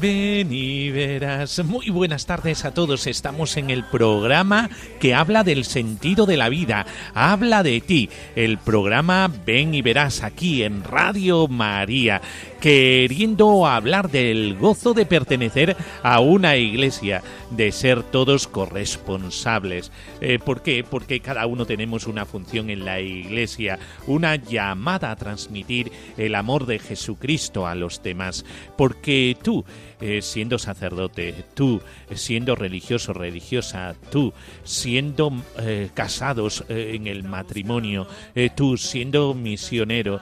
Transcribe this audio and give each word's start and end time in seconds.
Ven 0.00 0.52
y 0.52 0.90
verás. 0.90 1.64
Muy 1.64 1.90
buenas 1.90 2.24
tardes 2.24 2.64
a 2.64 2.72
todos. 2.72 3.08
Estamos 3.08 3.56
en 3.56 3.68
el 3.68 3.82
programa 3.82 4.70
que 5.00 5.12
habla 5.12 5.42
del 5.42 5.64
sentido 5.64 6.24
de 6.24 6.36
la 6.36 6.48
vida. 6.48 6.86
Habla 7.14 7.64
de 7.64 7.80
ti. 7.80 8.08
El 8.36 8.58
programa 8.58 9.28
Ven 9.44 9.74
y 9.74 9.82
verás 9.82 10.22
aquí 10.22 10.62
en 10.62 10.84
Radio 10.84 11.48
María. 11.48 12.22
Queriendo 12.60 13.66
hablar 13.66 14.08
del 14.08 14.56
gozo 14.56 14.94
de 14.94 15.04
pertenecer 15.04 15.76
a 16.04 16.20
una 16.20 16.56
iglesia, 16.56 17.22
de 17.50 17.72
ser 17.72 18.04
todos 18.04 18.46
corresponsables. 18.46 19.90
Eh, 20.20 20.38
¿Por 20.38 20.62
qué? 20.62 20.84
Porque 20.88 21.20
cada 21.20 21.46
uno 21.46 21.66
tenemos 21.66 22.06
una 22.06 22.24
función 22.24 22.70
en 22.70 22.84
la 22.84 23.00
iglesia, 23.00 23.78
una 24.06 24.36
llamada 24.36 25.10
a 25.10 25.16
transmitir 25.16 25.90
el 26.16 26.36
amor 26.36 26.66
de 26.66 26.78
Jesucristo 26.78 27.66
a 27.66 27.74
los 27.74 28.02
demás. 28.02 28.44
Porque 28.76 29.36
tú, 29.42 29.64
eh, 30.00 30.22
siendo 30.22 30.58
sacerdote, 30.58 31.34
tú, 31.54 31.80
eh, 32.08 32.16
siendo 32.16 32.54
religioso, 32.54 33.12
religiosa, 33.12 33.96
tú, 34.10 34.32
siendo 34.62 35.32
eh, 35.58 35.90
casados 35.92 36.64
en 36.68 37.06
el 37.06 37.24
matrimonio, 37.24 38.06
tú, 38.54 38.76
siendo 38.76 39.34
misionero, 39.34 40.20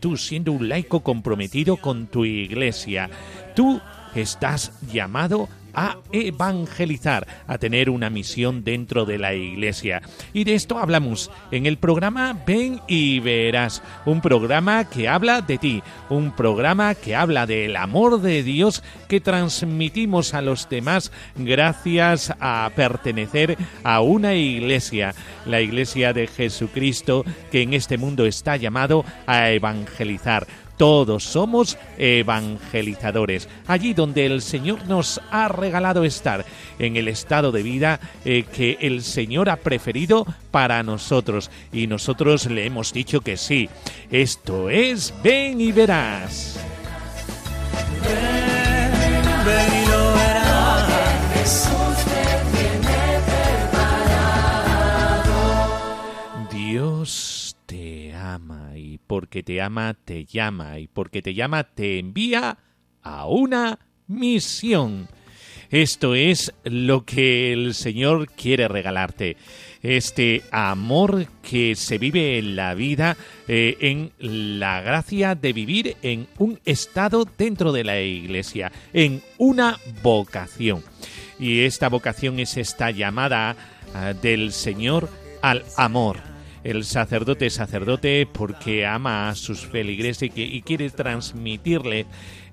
tú, 0.00 0.16
siendo 0.16 0.52
un 0.52 0.68
laico 0.68 1.00
comprometido 1.00 1.76
con 1.76 2.06
tu 2.06 2.24
iglesia, 2.24 3.08
tú 3.54 3.80
estás 4.14 4.72
llamado 4.92 5.44
a 5.44 5.63
evangelizar, 6.12 7.26
a 7.46 7.58
tener 7.58 7.90
una 7.90 8.10
misión 8.10 8.64
dentro 8.64 9.04
de 9.04 9.18
la 9.18 9.34
iglesia. 9.34 10.02
Y 10.32 10.44
de 10.44 10.54
esto 10.54 10.78
hablamos 10.78 11.30
en 11.50 11.66
el 11.66 11.78
programa 11.78 12.38
Ven 12.46 12.80
y 12.86 13.20
Verás, 13.20 13.82
un 14.06 14.20
programa 14.20 14.88
que 14.88 15.08
habla 15.08 15.40
de 15.40 15.58
ti, 15.58 15.82
un 16.08 16.32
programa 16.32 16.94
que 16.94 17.16
habla 17.16 17.46
del 17.46 17.76
amor 17.76 18.20
de 18.20 18.42
Dios 18.42 18.82
que 19.08 19.20
transmitimos 19.20 20.34
a 20.34 20.42
los 20.42 20.68
demás 20.68 21.12
gracias 21.36 22.32
a 22.40 22.70
pertenecer 22.74 23.56
a 23.82 24.00
una 24.00 24.34
iglesia, 24.34 25.14
la 25.46 25.60
iglesia 25.60 26.12
de 26.12 26.26
Jesucristo 26.26 27.24
que 27.50 27.62
en 27.62 27.74
este 27.74 27.98
mundo 27.98 28.26
está 28.26 28.56
llamado 28.56 29.04
a 29.26 29.50
evangelizar. 29.50 30.46
Todos 30.76 31.24
somos 31.24 31.78
evangelizadores. 31.98 33.48
Allí 33.66 33.94
donde 33.94 34.26
el 34.26 34.42
Señor 34.42 34.86
nos 34.86 35.20
ha 35.30 35.48
regalado 35.48 36.04
estar, 36.04 36.44
en 36.78 36.96
el 36.96 37.08
estado 37.08 37.52
de 37.52 37.62
vida 37.62 38.00
eh, 38.24 38.44
que 38.52 38.78
el 38.80 39.02
Señor 39.02 39.48
ha 39.50 39.56
preferido 39.56 40.26
para 40.50 40.82
nosotros. 40.82 41.50
Y 41.72 41.86
nosotros 41.86 42.46
le 42.46 42.66
hemos 42.66 42.92
dicho 42.92 43.20
que 43.20 43.36
sí. 43.36 43.68
Esto 44.10 44.70
es 44.70 45.14
Ven 45.22 45.60
y 45.60 45.72
verás. 45.72 46.58
Ven, 49.44 49.83
porque 59.14 59.44
te 59.44 59.62
ama 59.62 59.94
te 59.94 60.24
llama 60.24 60.80
y 60.80 60.88
porque 60.88 61.22
te 61.22 61.34
llama 61.34 61.62
te 61.62 62.00
envía 62.00 62.58
a 63.00 63.28
una 63.28 63.78
misión. 64.08 65.08
Esto 65.70 66.16
es 66.16 66.52
lo 66.64 67.04
que 67.04 67.52
el 67.52 67.74
Señor 67.74 68.28
quiere 68.32 68.66
regalarte. 68.66 69.36
Este 69.84 70.42
amor 70.50 71.28
que 71.48 71.76
se 71.76 71.98
vive 71.98 72.38
en 72.38 72.56
la 72.56 72.74
vida, 72.74 73.16
eh, 73.46 73.76
en 73.78 74.10
la 74.18 74.80
gracia 74.80 75.36
de 75.36 75.52
vivir 75.52 75.96
en 76.02 76.26
un 76.38 76.58
estado 76.64 77.24
dentro 77.38 77.70
de 77.70 77.84
la 77.84 78.00
iglesia, 78.00 78.72
en 78.92 79.22
una 79.38 79.78
vocación. 80.02 80.82
Y 81.38 81.60
esta 81.60 81.88
vocación 81.88 82.40
es 82.40 82.56
esta 82.56 82.90
llamada 82.90 83.54
ah, 83.94 84.12
del 84.12 84.50
Señor 84.50 85.08
al 85.40 85.64
amor. 85.76 86.33
El 86.64 86.86
sacerdote 86.86 87.46
es 87.46 87.54
sacerdote 87.54 88.26
porque 88.26 88.86
ama 88.86 89.28
a 89.28 89.34
sus 89.34 89.66
feligreses 89.66 90.30
y, 90.34 90.62
quiere 90.62 90.88
transmitirle 90.88 92.06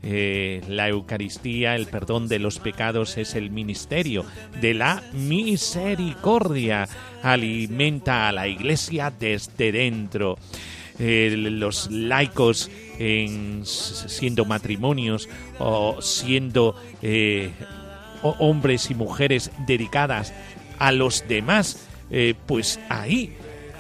eh, 0.04 0.62
la 0.68 0.90
Eucaristía, 0.90 1.78
el 1.78 1.88
perdón 1.88 2.28
de 2.28 2.38
los 2.40 2.60
pecados 2.60 3.18
es 3.18 3.36
el 3.36 3.52
ministerio 3.52 4.26
de 4.60 4.74
la 4.74 5.02
misericordia. 5.14 6.90
Alimenta 7.24 8.28
a 8.28 8.34
la 8.34 8.50
iglesia 8.50 9.14
desde 9.18 9.72
dentro. 9.72 10.38
Eh, 11.00 11.34
los 11.38 11.90
laicos 11.90 12.70
en- 13.00 13.62
siendo 13.66 14.44
matrimonios 14.44 15.30
o 15.58 16.02
siendo 16.02 16.76
eh, 17.02 17.52
hombres 18.22 18.92
y 18.92 18.94
mujeres 18.96 19.52
dedicadas 19.66 20.34
a 20.80 20.92
los 20.92 21.26
demás, 21.30 21.88
pues 22.46 22.78
ahí 22.90 23.34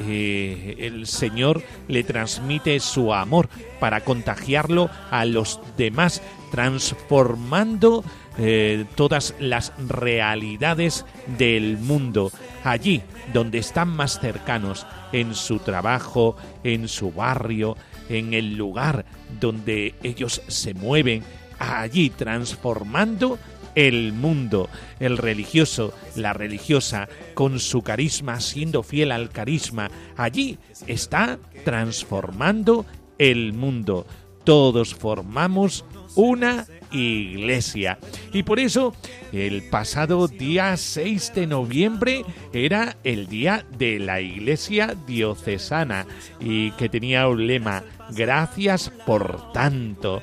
eh, 0.07 0.75
el 0.79 1.07
Señor 1.07 1.63
le 1.88 2.03
transmite 2.03 2.79
su 2.79 3.13
amor 3.13 3.50
para 3.79 4.01
contagiarlo 4.01 4.89
a 5.09 5.25
los 5.25 5.59
demás, 5.78 6.22
transformando 6.51 8.03
eh, 8.38 8.85
todas 8.95 9.35
las 9.40 9.73
realidades 9.88 11.06
del 11.38 11.78
mundo, 11.78 12.31
allí 12.63 13.01
donde 13.34 13.59
están 13.59 13.90
más 13.90 14.19
cercanos, 14.19 14.85
en 15.11 15.35
su 15.35 15.59
trabajo, 15.59 16.35
en 16.63 16.88
su 16.88 17.11
barrio, 17.11 17.75
en 18.09 18.34
el 18.34 18.56
lugar 18.56 19.06
donde 19.40 19.95
ellos 20.03 20.41
se 20.47 20.73
mueven, 20.73 21.23
allí 21.59 22.09
transformando 22.09 23.38
el 23.75 24.13
mundo, 24.13 24.69
el 24.99 25.17
religioso, 25.17 25.93
la 26.15 26.33
religiosa, 26.33 27.07
con 27.33 27.59
su 27.59 27.81
carisma, 27.81 28.39
siendo 28.39 28.83
fiel 28.83 29.11
al 29.11 29.29
carisma, 29.29 29.89
allí 30.17 30.57
está 30.87 31.39
transformando 31.63 32.85
el 33.17 33.53
mundo. 33.53 34.05
Todos 34.43 34.95
formamos 34.95 35.85
una 36.15 36.65
iglesia. 36.91 37.99
Y 38.33 38.43
por 38.43 38.59
eso 38.59 38.93
el 39.31 39.63
pasado 39.69 40.28
día 40.28 40.75
6 40.75 41.34
de 41.35 41.47
noviembre 41.47 42.25
era 42.53 42.97
el 43.03 43.28
día 43.28 43.66
de 43.78 43.99
la 43.99 44.22
iglesia 44.22 44.96
diocesana 45.07 46.05
y 46.40 46.72
que 46.72 46.90
tenía 46.90 47.28
un 47.28 47.47
lema, 47.47 47.84
gracias 48.11 48.91
por 49.05 49.53
tanto. 49.53 50.22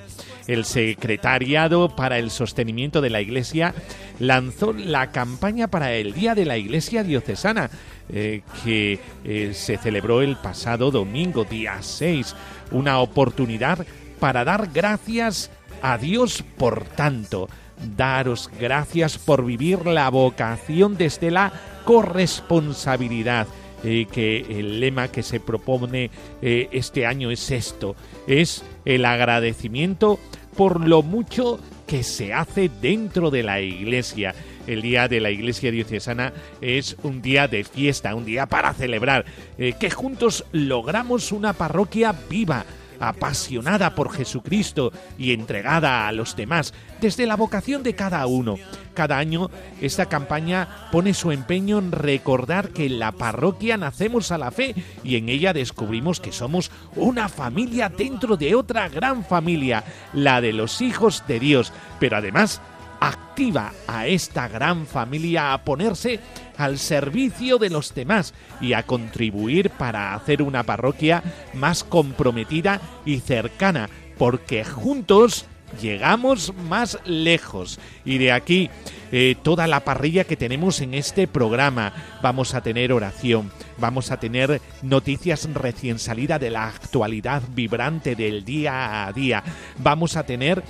El 0.49 0.65
Secretariado 0.65 1.95
para 1.95 2.19
el 2.19 2.31
Sostenimiento 2.31 3.03
de 3.03 3.11
la 3.11 3.21
Iglesia 3.21 3.75
lanzó 4.19 4.73
la 4.73 5.13
campaña 5.13 5.69
para 5.69 5.93
el 5.93 6.15
Día 6.15 6.35
de 6.35 6.47
la 6.47 6.57
Iglesia 6.57 7.05
Diocesana, 7.05 7.71
eh, 8.09 8.41
que 8.65 8.99
eh, 9.25 9.51
se 9.53 9.77
celebró 9.77 10.23
el 10.23 10.37
pasado 10.37 10.91
domingo, 10.91 11.45
día 11.45 11.77
6, 11.83 12.35
una 12.71 12.99
oportunidad 13.01 13.87
para 14.19 14.45
dar 14.45 14.71
gracias 14.73 15.51
a 15.83 15.99
Dios 15.99 16.43
por 16.57 16.85
tanto. 16.85 17.51
Daros 17.97 18.51
gracias 18.59 19.19
por 19.19 19.45
vivir 19.45 19.87
la 19.87 20.09
vocación 20.09 20.97
desde 20.97 21.31
la 21.31 21.53
corresponsabilidad. 21.85 23.47
eh, 23.85 24.07
que 24.11 24.41
el 24.59 24.81
lema 24.81 25.07
que 25.07 25.23
se 25.23 25.39
propone 25.39 26.11
este 26.43 27.07
año 27.07 27.31
es 27.31 27.53
esto, 27.53 27.95
es 28.27 28.65
el 28.85 29.05
agradecimiento 29.05 30.19
por 30.59 30.89
lo 30.89 31.03
mucho 31.03 31.61
que 31.87 32.03
se 32.03 32.35
hace 32.35 32.69
dentro 32.83 33.31
de 33.31 33.45
la 33.45 33.61
iglesia. 33.61 34.35
El 34.67 34.83
día 34.83 35.07
de 35.07 35.21
la 35.21 35.31
Iglesia 35.31 35.71
Diocesana 35.71 36.33
es 36.61 36.97
un 37.05 37.23
día 37.23 37.47
de 37.47 37.63
fiesta, 37.63 38.17
un 38.17 38.25
día 38.25 38.47
para 38.47 38.75
celebrar, 38.75 39.25
eh, 39.57 39.75
que 39.79 39.89
juntos 39.89 40.45
logramos 40.51 41.31
una 41.31 41.53
parroquia 41.53 42.13
viva, 42.29 42.65
apasionada 43.01 43.95
por 43.95 44.13
Jesucristo 44.13 44.93
y 45.19 45.33
entregada 45.33 46.09
a 46.09 46.13
los 46.13 46.37
demás, 46.37 46.75
desde 47.01 47.27
la 47.27 47.37
vocación 47.37 47.83
de 47.83 47.95
cada 47.95 48.27
uno. 48.27 48.57
Cada 48.95 49.19
año 49.19 49.51
esta 49.81 50.07
campaña 50.07 50.89
pone 50.91 51.15
su 51.15 51.31
empeño 51.31 51.79
en 51.79 51.93
recordar 51.93 52.71
que 52.71 52.87
en 52.87 52.99
la 52.99 53.13
parroquia 53.13 53.77
nacemos 53.77 54.33
a 54.33 54.39
la 54.39 54.51
fe 54.51 54.75
y 55.05 55.17
en 55.17 55.29
ella 55.29 55.53
descubrimos 55.53 56.21
que 56.21 56.33
somos 56.33 56.71
una 56.97 57.29
familia 57.29 57.89
dentro 57.89 58.37
de 58.37 58.55
otra 58.55 58.89
gran 58.89 59.25
familia, 59.25 59.85
la 60.13 60.41
de 60.41 60.53
los 60.53 60.81
hijos 60.81 61.23
de 61.29 61.39
Dios, 61.39 61.73
pero 62.01 62.17
además 62.17 62.61
activa 63.01 63.73
a 63.87 64.07
esta 64.07 64.49
gran 64.49 64.87
familia 64.87 65.53
a 65.53 65.65
ponerse 65.65 66.21
al 66.57 66.79
servicio 66.79 67.59
de 67.59 67.71
los 67.71 67.95
demás 67.95 68.35
y 68.61 68.73
a 68.73 68.83
contribuir 68.83 69.71
para 69.71 70.15
hacer 70.15 70.43
una 70.43 70.65
parroquia 70.65 71.23
más 71.55 71.85
comprometida 71.85 72.81
y 73.05 73.21
cercana, 73.21 73.89
porque 74.19 74.65
juntos 74.65 75.47
llegamos 75.81 76.53
más 76.69 76.99
lejos. 77.05 77.79
Y 78.05 78.19
de 78.19 78.33
aquí 78.33 78.71
eh, 79.11 79.37
toda 79.43 79.67
la 79.67 79.81
parrilla 79.81 80.25
que 80.25 80.37
tenemos 80.37 80.81
en 80.81 80.95
este 80.95 81.27
programa. 81.27 81.93
Vamos 82.23 82.55
a 82.55 82.61
tener 82.61 82.93
oración, 82.93 83.51
vamos 83.79 84.11
a 84.11 84.21
tener 84.21 84.61
noticias 84.83 85.49
recién 85.55 85.99
salida 85.99 86.39
de 86.39 86.51
la 86.51 86.67
actualidad 86.67 87.43
vibrante 87.55 88.15
del 88.17 88.45
día 88.45 89.07
a 89.07 89.13
día, 89.13 89.43
vamos 89.79 90.17
a 90.17 90.25
tener 90.25 90.63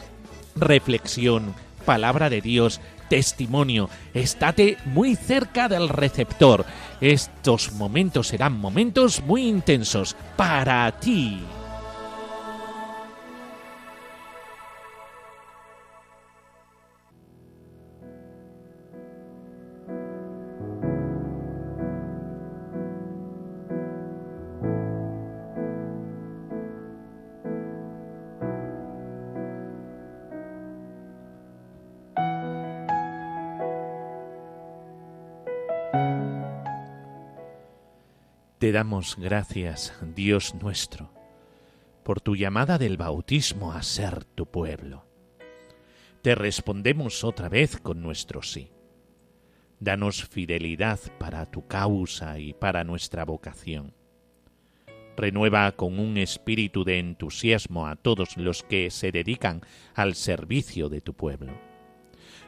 reflexión, 0.54 1.54
palabra 1.88 2.28
de 2.28 2.42
Dios, 2.42 2.82
testimonio. 3.08 3.88
Estate 4.12 4.76
muy 4.84 5.16
cerca 5.16 5.70
del 5.70 5.88
receptor. 5.88 6.66
Estos 7.00 7.72
momentos 7.72 8.26
serán 8.26 8.60
momentos 8.60 9.22
muy 9.22 9.48
intensos 9.48 10.14
para 10.36 10.92
ti. 11.00 11.40
Te 38.58 38.72
damos 38.72 39.14
gracias, 39.16 39.94
Dios 40.16 40.52
nuestro, 40.60 41.12
por 42.02 42.20
tu 42.20 42.34
llamada 42.34 42.76
del 42.76 42.96
bautismo 42.96 43.72
a 43.72 43.84
ser 43.84 44.24
tu 44.24 44.46
pueblo. 44.46 45.04
Te 46.22 46.34
respondemos 46.34 47.22
otra 47.22 47.48
vez 47.48 47.76
con 47.76 48.02
nuestro 48.02 48.42
sí. 48.42 48.72
Danos 49.78 50.24
fidelidad 50.24 50.98
para 51.20 51.46
tu 51.46 51.68
causa 51.68 52.40
y 52.40 52.52
para 52.52 52.82
nuestra 52.82 53.24
vocación. 53.24 53.94
Renueva 55.16 55.70
con 55.70 56.00
un 56.00 56.18
espíritu 56.18 56.82
de 56.82 56.98
entusiasmo 56.98 57.86
a 57.86 57.94
todos 57.94 58.36
los 58.36 58.64
que 58.64 58.90
se 58.90 59.12
dedican 59.12 59.60
al 59.94 60.16
servicio 60.16 60.88
de 60.88 61.00
tu 61.00 61.14
pueblo. 61.14 61.52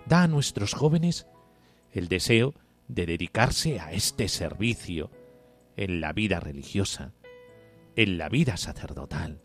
Da 0.07 0.25
a 0.25 0.29
nuestros 0.29 0.75
jóvenes 0.75 1.29
el 1.93 2.09
deseo 2.09 2.53
de 2.89 3.07
dedicarse 3.07 3.79
a 3.79 3.93
este 3.93 4.27
servicio 4.27 5.13
en 5.81 6.03
la 6.03 6.13
vida 6.13 6.41
religiosa, 6.41 7.15
en 7.97 8.19
la 8.19 8.29
vida 8.29 8.59
sacerdotal, 8.59 9.41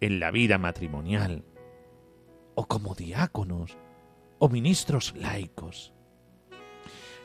en 0.00 0.18
la 0.18 0.32
vida 0.32 0.58
matrimonial, 0.58 1.44
o 2.56 2.66
como 2.66 2.96
diáconos 2.96 3.78
o 4.40 4.48
ministros 4.48 5.14
laicos. 5.16 5.92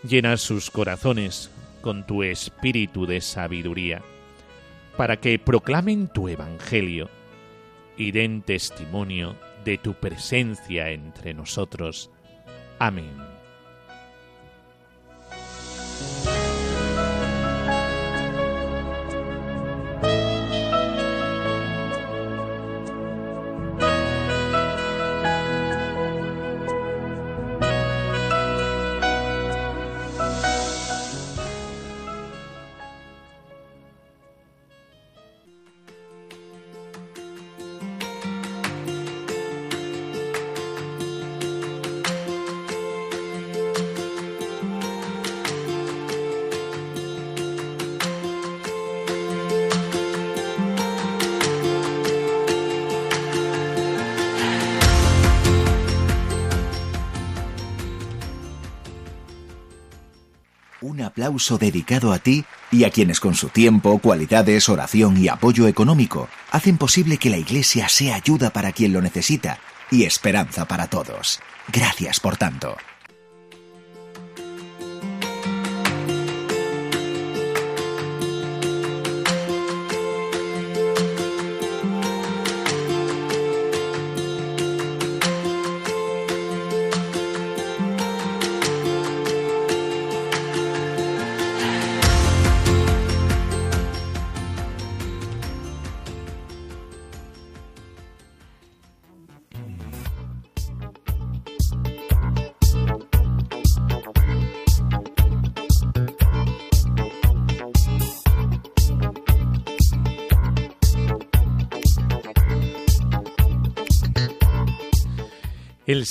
Llena 0.07 0.37
sus 0.37 0.69
corazones 0.69 1.49
con 1.81 2.05
tu 2.05 2.21
espíritu 2.21 3.07
de 3.07 3.19
sabiduría, 3.19 4.03
para 4.95 5.17
que 5.17 5.39
proclamen 5.39 6.07
tu 6.07 6.29
evangelio 6.29 7.09
y 7.97 8.11
den 8.11 8.43
testimonio 8.43 9.35
de 9.65 9.79
tu 9.79 9.95
presencia 9.95 10.91
entre 10.91 11.33
nosotros. 11.33 12.11
Amén. 12.77 13.32
Aplauso 61.23 61.57
dedicado 61.57 62.11
a 62.11 62.19
ti 62.19 62.43
y 62.69 62.83
a 62.83 62.89
quienes 62.89 63.21
con 63.21 63.33
su 63.33 63.47
tiempo, 63.47 63.97
cualidades, 63.99 64.67
oración 64.67 65.15
y 65.15 65.29
apoyo 65.29 65.69
económico 65.69 66.27
hacen 66.51 66.77
posible 66.77 67.17
que 67.17 67.29
la 67.29 67.37
Iglesia 67.37 67.87
sea 67.87 68.15
ayuda 68.15 68.49
para 68.49 68.73
quien 68.73 68.91
lo 68.91 69.01
necesita 69.01 69.59
y 69.89 70.03
esperanza 70.03 70.65
para 70.65 70.87
todos. 70.87 71.39
Gracias 71.71 72.19
por 72.19 72.35
tanto. 72.35 72.75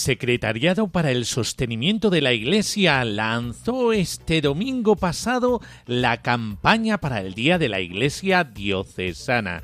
Secretariado 0.03 0.89
para 0.89 1.13
el 1.13 1.25
Sostenimiento 1.25 2.11
de 2.11 2.21
la 2.21 2.33
Iglesia 2.33 3.05
lanzó 3.05 3.93
este 3.93 4.41
domingo 4.41 4.97
pasado 4.97 5.61
la 5.87 6.23
campaña 6.23 6.99
para 6.99 7.21
el 7.21 7.35
Día 7.35 7.57
de 7.57 7.69
la 7.69 7.79
Iglesia 7.79 8.43
Diocesana, 8.43 9.63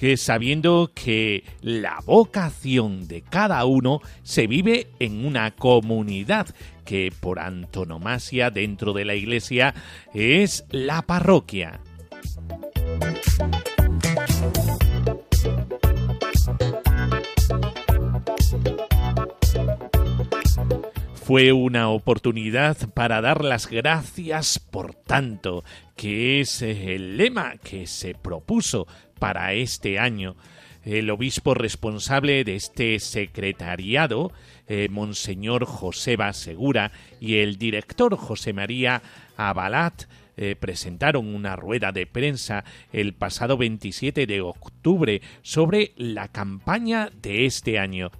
que 0.00 0.16
sabiendo 0.16 0.90
que 0.92 1.44
la 1.60 2.00
vocación 2.04 3.06
de 3.06 3.22
cada 3.22 3.64
uno 3.64 4.00
se 4.24 4.48
vive 4.48 4.88
en 4.98 5.24
una 5.24 5.52
comunidad 5.52 6.48
que 6.84 7.12
por 7.20 7.38
antonomasia 7.38 8.50
dentro 8.50 8.92
de 8.92 9.04
la 9.04 9.14
Iglesia 9.14 9.72
es 10.12 10.64
la 10.72 11.02
parroquia. 11.02 11.78
Fue 21.26 21.52
una 21.52 21.88
oportunidad 21.88 22.88
para 22.90 23.20
dar 23.20 23.44
las 23.44 23.66
gracias 23.68 24.60
por 24.60 24.94
tanto, 24.94 25.64
que 25.96 26.40
es 26.40 26.62
el 26.62 27.16
lema 27.16 27.56
que 27.56 27.88
se 27.88 28.14
propuso 28.14 28.86
para 29.18 29.52
este 29.52 29.98
año. 29.98 30.36
El 30.84 31.10
obispo 31.10 31.54
responsable 31.54 32.44
de 32.44 32.54
este 32.54 33.00
secretariado, 33.00 34.30
eh, 34.68 34.86
Monseñor 34.88 35.64
Joseba 35.64 36.32
Segura, 36.32 36.92
y 37.18 37.38
el 37.38 37.58
director 37.58 38.16
José 38.16 38.52
María 38.52 39.02
Abalat, 39.36 40.04
eh, 40.36 40.54
presentaron 40.54 41.34
una 41.34 41.56
rueda 41.56 41.90
de 41.90 42.06
prensa 42.06 42.62
el 42.92 43.14
pasado 43.14 43.56
27 43.56 44.28
de 44.28 44.42
octubre 44.42 45.20
sobre 45.42 45.92
la 45.96 46.28
campaña 46.28 47.10
de 47.20 47.46
este 47.46 47.80
año. 47.80 48.12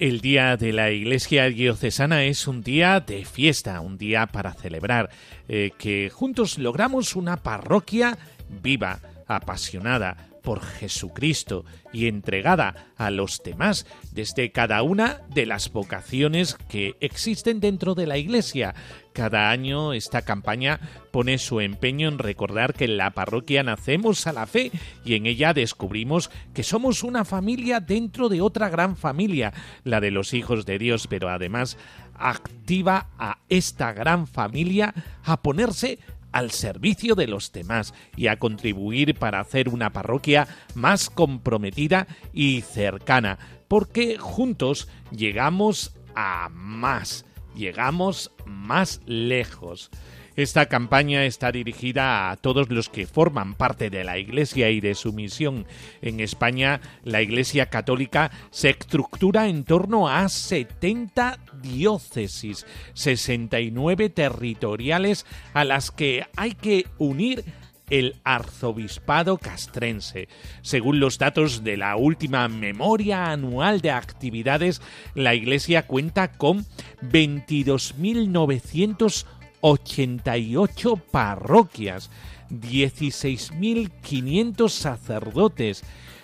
El 0.00 0.20
día 0.20 0.56
de 0.56 0.72
la 0.72 0.92
Iglesia 0.92 1.46
Diocesana 1.46 2.22
es 2.22 2.46
un 2.46 2.62
día 2.62 3.00
de 3.00 3.24
fiesta, 3.24 3.80
un 3.80 3.98
día 3.98 4.26
para 4.26 4.54
celebrar, 4.54 5.10
eh, 5.48 5.72
que 5.76 6.08
juntos 6.08 6.56
logramos 6.56 7.16
una 7.16 7.38
parroquia 7.38 8.16
viva, 8.62 9.00
apasionada, 9.26 10.16
por 10.48 10.62
Jesucristo 10.62 11.66
y 11.92 12.06
entregada 12.06 12.86
a 12.96 13.10
los 13.10 13.42
demás 13.44 13.84
desde 14.12 14.50
cada 14.50 14.82
una 14.82 15.20
de 15.28 15.44
las 15.44 15.70
vocaciones 15.70 16.54
que 16.70 16.96
existen 17.00 17.60
dentro 17.60 17.94
de 17.94 18.06
la 18.06 18.16
Iglesia. 18.16 18.74
Cada 19.12 19.50
año 19.50 19.92
esta 19.92 20.22
campaña 20.22 20.80
pone 21.12 21.36
su 21.36 21.60
empeño 21.60 22.08
en 22.08 22.18
recordar 22.18 22.72
que 22.72 22.86
en 22.86 22.96
la 22.96 23.10
parroquia 23.10 23.62
nacemos 23.62 24.26
a 24.26 24.32
la 24.32 24.46
fe 24.46 24.72
y 25.04 25.16
en 25.16 25.26
ella 25.26 25.52
descubrimos 25.52 26.30
que 26.54 26.62
somos 26.62 27.02
una 27.02 27.26
familia 27.26 27.80
dentro 27.80 28.30
de 28.30 28.40
otra 28.40 28.70
gran 28.70 28.96
familia, 28.96 29.52
la 29.84 30.00
de 30.00 30.10
los 30.10 30.32
hijos 30.32 30.64
de 30.64 30.78
Dios, 30.78 31.08
pero 31.08 31.28
además 31.28 31.76
activa 32.14 33.10
a 33.18 33.40
esta 33.50 33.92
gran 33.92 34.26
familia 34.26 34.94
a 35.24 35.42
ponerse 35.42 35.98
al 36.32 36.50
servicio 36.50 37.14
de 37.14 37.26
los 37.26 37.52
demás 37.52 37.94
y 38.16 38.26
a 38.26 38.38
contribuir 38.38 39.14
para 39.14 39.40
hacer 39.40 39.68
una 39.68 39.92
parroquia 39.92 40.48
más 40.74 41.10
comprometida 41.10 42.06
y 42.32 42.62
cercana, 42.62 43.38
porque 43.68 44.18
juntos 44.18 44.88
llegamos 45.10 45.94
a 46.14 46.48
más, 46.50 47.24
llegamos 47.54 48.32
más 48.46 49.00
lejos. 49.06 49.90
Esta 50.38 50.66
campaña 50.66 51.24
está 51.24 51.50
dirigida 51.50 52.30
a 52.30 52.36
todos 52.36 52.70
los 52.70 52.88
que 52.88 53.08
forman 53.08 53.56
parte 53.56 53.90
de 53.90 54.04
la 54.04 54.18
Iglesia 54.18 54.70
y 54.70 54.80
de 54.80 54.94
su 54.94 55.12
misión. 55.12 55.66
En 56.00 56.20
España, 56.20 56.80
la 57.02 57.22
Iglesia 57.22 57.66
Católica 57.66 58.30
se 58.52 58.70
estructura 58.70 59.48
en 59.48 59.64
torno 59.64 60.08
a 60.08 60.28
70 60.28 61.40
diócesis, 61.60 62.66
69 62.94 64.10
territoriales 64.10 65.26
a 65.54 65.64
las 65.64 65.90
que 65.90 66.24
hay 66.36 66.52
que 66.52 66.86
unir 66.98 67.44
el 67.90 68.14
arzobispado 68.22 69.38
castrense. 69.38 70.28
Según 70.62 71.00
los 71.00 71.18
datos 71.18 71.64
de 71.64 71.76
la 71.76 71.96
última 71.96 72.46
memoria 72.46 73.32
anual 73.32 73.80
de 73.80 73.90
actividades, 73.90 74.80
la 75.16 75.34
Iglesia 75.34 75.88
cuenta 75.88 76.30
con 76.30 76.64
22.900 77.02 79.26
88 79.60 80.96
parroquias, 81.10 82.10
16.500 82.50 84.68
sacerdotes, 84.68 85.82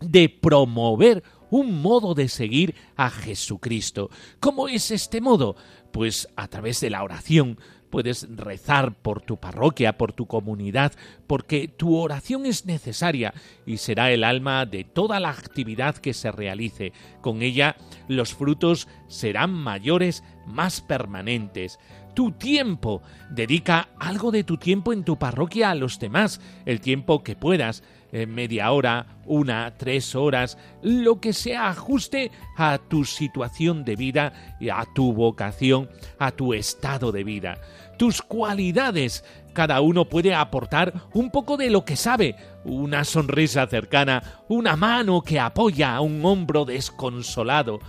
de 0.00 0.28
promover 0.28 1.22
un 1.54 1.80
modo 1.80 2.14
de 2.14 2.26
seguir 2.28 2.74
a 2.96 3.10
Jesucristo. 3.10 4.10
¿Cómo 4.40 4.66
es 4.66 4.90
este 4.90 5.20
modo? 5.20 5.54
Pues 5.92 6.26
a 6.34 6.48
través 6.48 6.80
de 6.80 6.90
la 6.90 7.04
oración, 7.04 7.60
puedes 7.90 8.26
rezar 8.36 8.92
por 8.92 9.22
tu 9.22 9.36
parroquia, 9.36 9.96
por 9.96 10.12
tu 10.12 10.26
comunidad, 10.26 10.94
porque 11.28 11.68
tu 11.68 11.96
oración 11.96 12.44
es 12.44 12.66
necesaria 12.66 13.32
y 13.66 13.76
será 13.76 14.10
el 14.10 14.24
alma 14.24 14.66
de 14.66 14.82
toda 14.82 15.20
la 15.20 15.30
actividad 15.30 15.94
que 15.98 16.12
se 16.12 16.32
realice. 16.32 16.92
Con 17.20 17.40
ella 17.40 17.76
los 18.08 18.34
frutos 18.34 18.88
serán 19.06 19.52
mayores, 19.52 20.24
más 20.48 20.80
permanentes. 20.80 21.78
Tu 22.14 22.32
tiempo. 22.32 23.02
Dedica 23.30 23.88
algo 23.98 24.30
de 24.30 24.44
tu 24.44 24.56
tiempo 24.56 24.92
en 24.92 25.04
tu 25.04 25.18
parroquia 25.18 25.70
a 25.70 25.74
los 25.74 25.98
demás, 25.98 26.40
el 26.64 26.80
tiempo 26.80 27.22
que 27.22 27.36
puedas 27.36 27.82
eh, 28.16 28.26
media 28.26 28.70
hora, 28.70 29.06
una, 29.26 29.76
tres 29.76 30.14
horas, 30.14 30.56
lo 30.82 31.20
que 31.20 31.32
se 31.32 31.56
ajuste 31.56 32.30
a 32.56 32.78
tu 32.78 33.04
situación 33.04 33.84
de 33.84 33.96
vida, 33.96 34.32
a 34.72 34.84
tu 34.94 35.12
vocación, 35.12 35.90
a 36.20 36.30
tu 36.30 36.54
estado 36.54 37.10
de 37.10 37.24
vida. 37.24 37.58
Tus 37.98 38.22
cualidades, 38.22 39.24
cada 39.52 39.80
uno 39.80 40.04
puede 40.04 40.32
aportar 40.32 40.94
un 41.12 41.32
poco 41.32 41.56
de 41.56 41.70
lo 41.70 41.84
que 41.84 41.96
sabe, 41.96 42.36
una 42.64 43.02
sonrisa 43.02 43.66
cercana, 43.66 44.22
una 44.48 44.76
mano 44.76 45.22
que 45.22 45.40
apoya 45.40 45.96
a 45.96 46.00
un 46.00 46.24
hombro 46.24 46.64
desconsolado, 46.64 47.80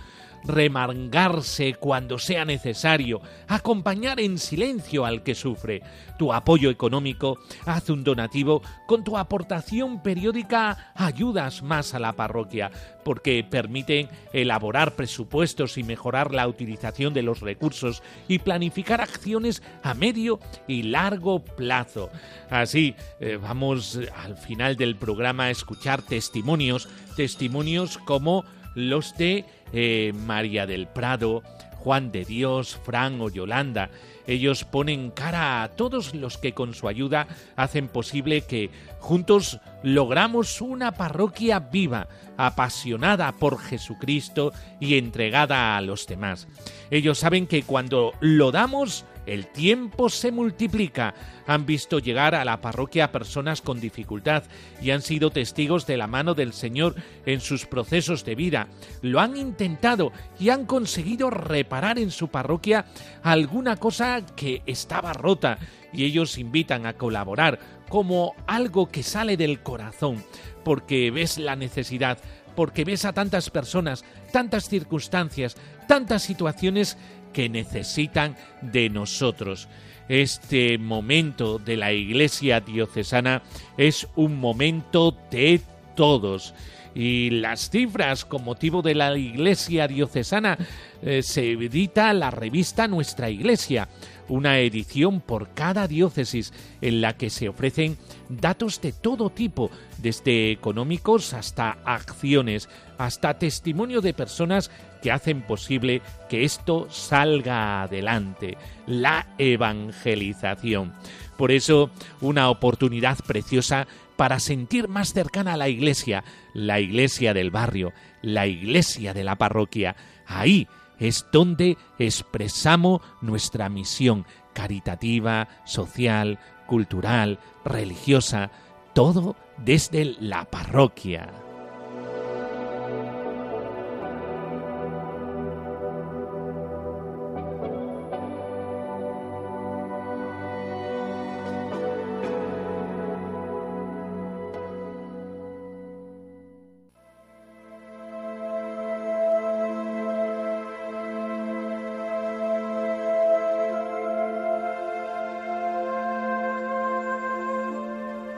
remangarse 0.46 1.74
cuando 1.74 2.18
sea 2.18 2.44
necesario, 2.44 3.20
acompañar 3.48 4.20
en 4.20 4.38
silencio 4.38 5.04
al 5.04 5.22
que 5.22 5.34
sufre. 5.34 5.82
Tu 6.18 6.32
apoyo 6.32 6.70
económico, 6.70 7.38
haz 7.66 7.90
un 7.90 8.04
donativo, 8.04 8.62
con 8.86 9.04
tu 9.04 9.18
aportación 9.18 10.02
periódica 10.02 10.92
ayudas 10.94 11.62
más 11.62 11.94
a 11.94 11.98
la 11.98 12.14
parroquia, 12.14 12.70
porque 13.04 13.44
permiten 13.48 14.08
elaborar 14.32 14.94
presupuestos 14.94 15.78
y 15.78 15.82
mejorar 15.82 16.32
la 16.32 16.48
utilización 16.48 17.12
de 17.12 17.22
los 17.22 17.40
recursos 17.40 18.02
y 18.28 18.38
planificar 18.38 19.00
acciones 19.00 19.62
a 19.82 19.94
medio 19.94 20.40
y 20.66 20.84
largo 20.84 21.44
plazo. 21.44 22.10
Así, 22.50 22.94
eh, 23.20 23.38
vamos 23.40 24.00
al 24.24 24.36
final 24.36 24.76
del 24.76 24.96
programa 24.96 25.44
a 25.44 25.50
escuchar 25.50 26.02
testimonios, 26.02 26.88
testimonios 27.16 27.98
como 27.98 28.44
los 28.74 29.16
de 29.16 29.44
eh, 29.72 30.12
María 30.14 30.66
del 30.66 30.86
Prado, 30.86 31.42
Juan 31.76 32.10
de 32.10 32.24
Dios, 32.24 32.78
Fran 32.84 33.20
o 33.20 33.30
Yolanda. 33.30 33.90
Ellos 34.26 34.64
ponen 34.64 35.10
cara 35.10 35.62
a 35.62 35.68
todos 35.68 36.14
los 36.14 36.36
que 36.36 36.52
con 36.52 36.74
su 36.74 36.88
ayuda 36.88 37.28
hacen 37.54 37.86
posible 37.86 38.40
que 38.40 38.70
juntos 38.98 39.60
logramos 39.84 40.60
una 40.60 40.90
parroquia 40.92 41.60
viva, 41.60 42.08
apasionada 42.36 43.30
por 43.32 43.60
Jesucristo 43.60 44.52
y 44.80 44.98
entregada 44.98 45.76
a 45.76 45.80
los 45.80 46.08
demás. 46.08 46.48
Ellos 46.90 47.20
saben 47.20 47.46
que 47.46 47.62
cuando 47.62 48.12
lo 48.20 48.50
damos, 48.50 49.04
el 49.26 49.46
tiempo 49.46 50.08
se 50.08 50.32
multiplica. 50.32 51.14
Han 51.46 51.66
visto 51.66 51.98
llegar 51.98 52.34
a 52.34 52.44
la 52.44 52.60
parroquia 52.60 53.12
personas 53.12 53.62
con 53.62 53.80
dificultad 53.80 54.44
y 54.80 54.90
han 54.90 55.02
sido 55.02 55.30
testigos 55.30 55.86
de 55.86 55.96
la 55.96 56.06
mano 56.06 56.34
del 56.34 56.52
Señor 56.52 56.94
en 57.24 57.40
sus 57.40 57.66
procesos 57.66 58.24
de 58.24 58.34
vida. 58.34 58.68
Lo 59.02 59.20
han 59.20 59.36
intentado 59.36 60.12
y 60.38 60.50
han 60.50 60.66
conseguido 60.66 61.30
reparar 61.30 61.98
en 61.98 62.10
su 62.10 62.28
parroquia 62.28 62.86
alguna 63.22 63.76
cosa 63.76 64.24
que 64.34 64.62
estaba 64.66 65.12
rota 65.12 65.58
y 65.92 66.04
ellos 66.04 66.38
invitan 66.38 66.86
a 66.86 66.94
colaborar 66.94 67.58
como 67.88 68.34
algo 68.46 68.88
que 68.88 69.02
sale 69.02 69.36
del 69.36 69.62
corazón 69.62 70.22
porque 70.66 71.12
ves 71.12 71.38
la 71.38 71.54
necesidad, 71.54 72.18
porque 72.56 72.84
ves 72.84 73.04
a 73.04 73.12
tantas 73.12 73.50
personas, 73.50 74.04
tantas 74.32 74.68
circunstancias, 74.68 75.56
tantas 75.86 76.24
situaciones 76.24 76.98
que 77.36 77.50
necesitan 77.50 78.34
de 78.62 78.88
nosotros. 78.88 79.68
Este 80.08 80.78
momento 80.78 81.58
de 81.58 81.76
la 81.76 81.92
Iglesia 81.92 82.60
diocesana 82.60 83.42
es 83.76 84.08
un 84.16 84.40
momento 84.40 85.14
de 85.30 85.60
todos. 85.94 86.54
Y 86.96 87.28
las 87.28 87.68
cifras 87.68 88.24
con 88.24 88.42
motivo 88.42 88.80
de 88.80 88.94
la 88.94 89.14
Iglesia 89.18 89.86
diocesana 89.86 90.56
eh, 91.02 91.22
se 91.22 91.52
edita 91.52 92.10
la 92.14 92.30
revista 92.30 92.88
Nuestra 92.88 93.28
Iglesia, 93.28 93.86
una 94.28 94.60
edición 94.60 95.20
por 95.20 95.50
cada 95.50 95.86
diócesis 95.88 96.54
en 96.80 97.02
la 97.02 97.14
que 97.14 97.28
se 97.28 97.50
ofrecen 97.50 97.98
datos 98.30 98.80
de 98.80 98.92
todo 98.92 99.28
tipo, 99.28 99.70
desde 99.98 100.50
económicos 100.50 101.34
hasta 101.34 101.76
acciones, 101.84 102.70
hasta 102.96 103.38
testimonio 103.38 104.00
de 104.00 104.14
personas 104.14 104.70
que 105.02 105.12
hacen 105.12 105.42
posible 105.42 106.00
que 106.30 106.44
esto 106.44 106.88
salga 106.90 107.82
adelante, 107.82 108.56
la 108.86 109.26
evangelización. 109.36 110.94
Por 111.36 111.52
eso, 111.52 111.90
una 112.22 112.48
oportunidad 112.48 113.18
preciosa 113.18 113.86
para 114.16 114.40
sentir 114.40 114.88
más 114.88 115.12
cercana 115.12 115.54
a 115.54 115.56
la 115.56 115.68
iglesia, 115.68 116.24
la 116.54 116.80
iglesia 116.80 117.34
del 117.34 117.50
barrio, 117.50 117.92
la 118.22 118.46
iglesia 118.46 119.14
de 119.14 119.24
la 119.24 119.36
parroquia. 119.36 119.96
Ahí 120.26 120.68
es 120.98 121.26
donde 121.32 121.76
expresamos 121.98 123.02
nuestra 123.20 123.68
misión 123.68 124.26
caritativa, 124.54 125.48
social, 125.64 126.38
cultural, 126.66 127.38
religiosa, 127.64 128.50
todo 128.94 129.36
desde 129.58 130.16
la 130.20 130.44
parroquia. 130.46 131.45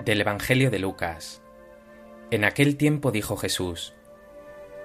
Del 0.09 0.23
Evangelio 0.23 0.71
de 0.71 0.79
Lucas. 0.79 1.43
En 2.31 2.47
aquel 2.47 2.79
tiempo 2.79 3.11
dijo 3.11 3.37
Jesús, 3.37 3.93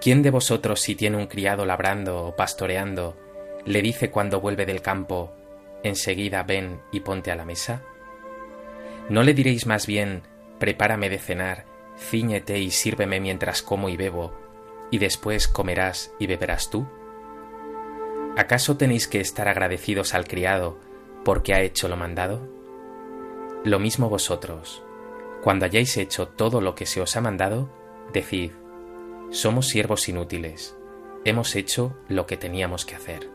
¿quién 0.01 0.21
de 0.21 0.31
vosotros 0.31 0.81
si 0.81 0.95
tiene 0.95 1.15
un 1.15 1.27
criado 1.27 1.65
labrando 1.65 2.25
o 2.25 2.35
pastoreando, 2.35 3.15
le 3.63 3.81
dice 3.81 4.11
cuando 4.11 4.41
vuelve 4.41 4.65
del 4.65 4.81
campo, 4.81 5.33
enseguida 5.81 6.43
ven 6.43 6.81
y 6.91 6.99
ponte 6.99 7.31
a 7.31 7.37
la 7.37 7.45
mesa? 7.45 7.83
¿No 9.07 9.23
le 9.23 9.33
diréis 9.33 9.65
más 9.65 9.87
bien, 9.87 10.23
prepárame 10.59 11.09
de 11.09 11.19
cenar, 11.19 11.63
ciñete 11.97 12.59
y 12.59 12.69
sírveme 12.69 13.21
mientras 13.21 13.61
como 13.61 13.87
y 13.87 13.95
bebo, 13.95 14.33
y 14.91 14.97
después 14.97 15.47
comerás 15.47 16.13
y 16.19 16.27
beberás 16.27 16.69
tú? 16.69 16.85
¿Acaso 18.35 18.75
tenéis 18.75 19.07
que 19.07 19.21
estar 19.21 19.47
agradecidos 19.47 20.15
al 20.15 20.27
criado 20.27 20.77
porque 21.23 21.53
ha 21.53 21.61
hecho 21.61 21.87
lo 21.87 21.95
mandado? 21.95 22.45
Lo 23.63 23.79
mismo 23.79 24.09
vosotros 24.09 24.83
cuando 25.43 25.65
hayáis 25.65 25.97
hecho 25.97 26.29
todo 26.29 26.61
lo 26.61 26.73
que 26.73 26.85
se 26.85 27.01
os 27.01 27.17
ha 27.17 27.21
mandado, 27.21 27.69
decid, 28.13 28.51
somos 29.29 29.67
siervos 29.67 30.07
inútiles, 30.07 30.77
hemos 31.25 31.57
hecho 31.57 31.97
lo 32.07 32.25
que 32.25 32.37
teníamos 32.37 32.85
que 32.85 32.95
hacer. 32.95 33.32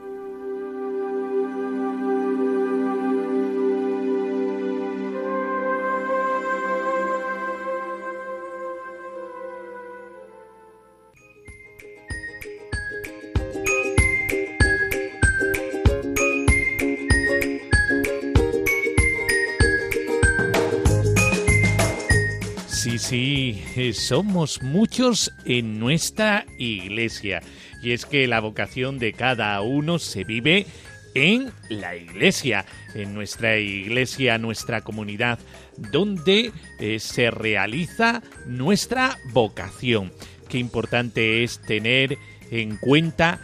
Somos 23.92 24.60
muchos 24.60 25.32
en 25.44 25.78
nuestra 25.78 26.46
iglesia. 26.58 27.42
Y 27.80 27.92
es 27.92 28.06
que 28.06 28.26
la 28.26 28.40
vocación 28.40 28.98
de 28.98 29.12
cada 29.12 29.60
uno 29.60 30.00
se 30.00 30.24
vive 30.24 30.66
en 31.14 31.52
la 31.68 31.94
iglesia, 31.94 32.66
en 32.96 33.14
nuestra 33.14 33.56
iglesia, 33.56 34.36
nuestra 34.36 34.80
comunidad, 34.80 35.38
donde 35.76 36.50
eh, 36.80 36.98
se 36.98 37.30
realiza 37.30 38.20
nuestra 38.46 39.16
vocación. 39.32 40.12
Qué 40.48 40.58
importante 40.58 41.44
es 41.44 41.60
tener 41.60 42.18
en 42.50 42.78
cuenta 42.78 43.38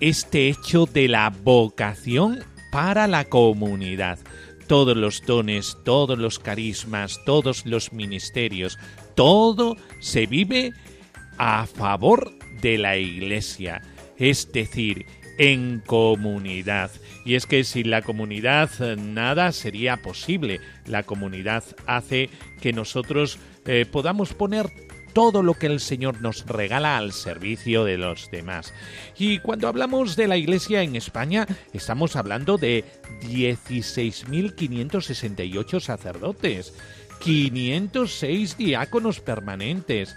este 0.00 0.48
hecho 0.48 0.84
de 0.84 1.08
la 1.08 1.30
vocación 1.30 2.44
para 2.70 3.06
la 3.06 3.24
comunidad 3.24 4.18
todos 4.72 4.96
los 4.96 5.20
dones, 5.26 5.76
todos 5.84 6.18
los 6.18 6.38
carismas, 6.38 7.20
todos 7.26 7.66
los 7.66 7.92
ministerios, 7.92 8.78
todo 9.14 9.76
se 10.00 10.26
vive 10.26 10.72
a 11.38 11.66
favor 11.66 12.32
de 12.60 12.78
la 12.78 12.96
Iglesia, 12.96 13.82
es 14.16 14.52
decir, 14.52 15.06
en 15.38 15.82
comunidad. 15.86 16.90
Y 17.24 17.34
es 17.34 17.46
que 17.46 17.64
sin 17.64 17.90
la 17.90 18.02
comunidad 18.02 18.70
nada 18.96 19.52
sería 19.52 19.98
posible. 19.98 20.60
La 20.86 21.02
comunidad 21.02 21.64
hace 21.86 22.30
que 22.60 22.72
nosotros 22.72 23.38
eh, 23.64 23.86
podamos 23.90 24.34
poner 24.34 24.70
todo 25.12 25.42
lo 25.42 25.54
que 25.54 25.66
el 25.66 25.80
Señor 25.80 26.22
nos 26.22 26.46
regala 26.46 26.96
al 26.96 27.12
servicio 27.12 27.84
de 27.84 27.98
los 27.98 28.30
demás. 28.30 28.72
Y 29.18 29.40
cuando 29.40 29.66
hablamos 29.68 30.16
de 30.16 30.28
la 30.28 30.38
Iglesia 30.38 30.82
en 30.82 30.96
España, 30.96 31.46
estamos 31.72 32.16
hablando 32.16 32.58
de 32.58 32.84
16.568 33.22 35.80
sacerdotes, 35.80 36.74
506 37.22 38.56
diáconos 38.56 39.20
permanentes, 39.20 40.16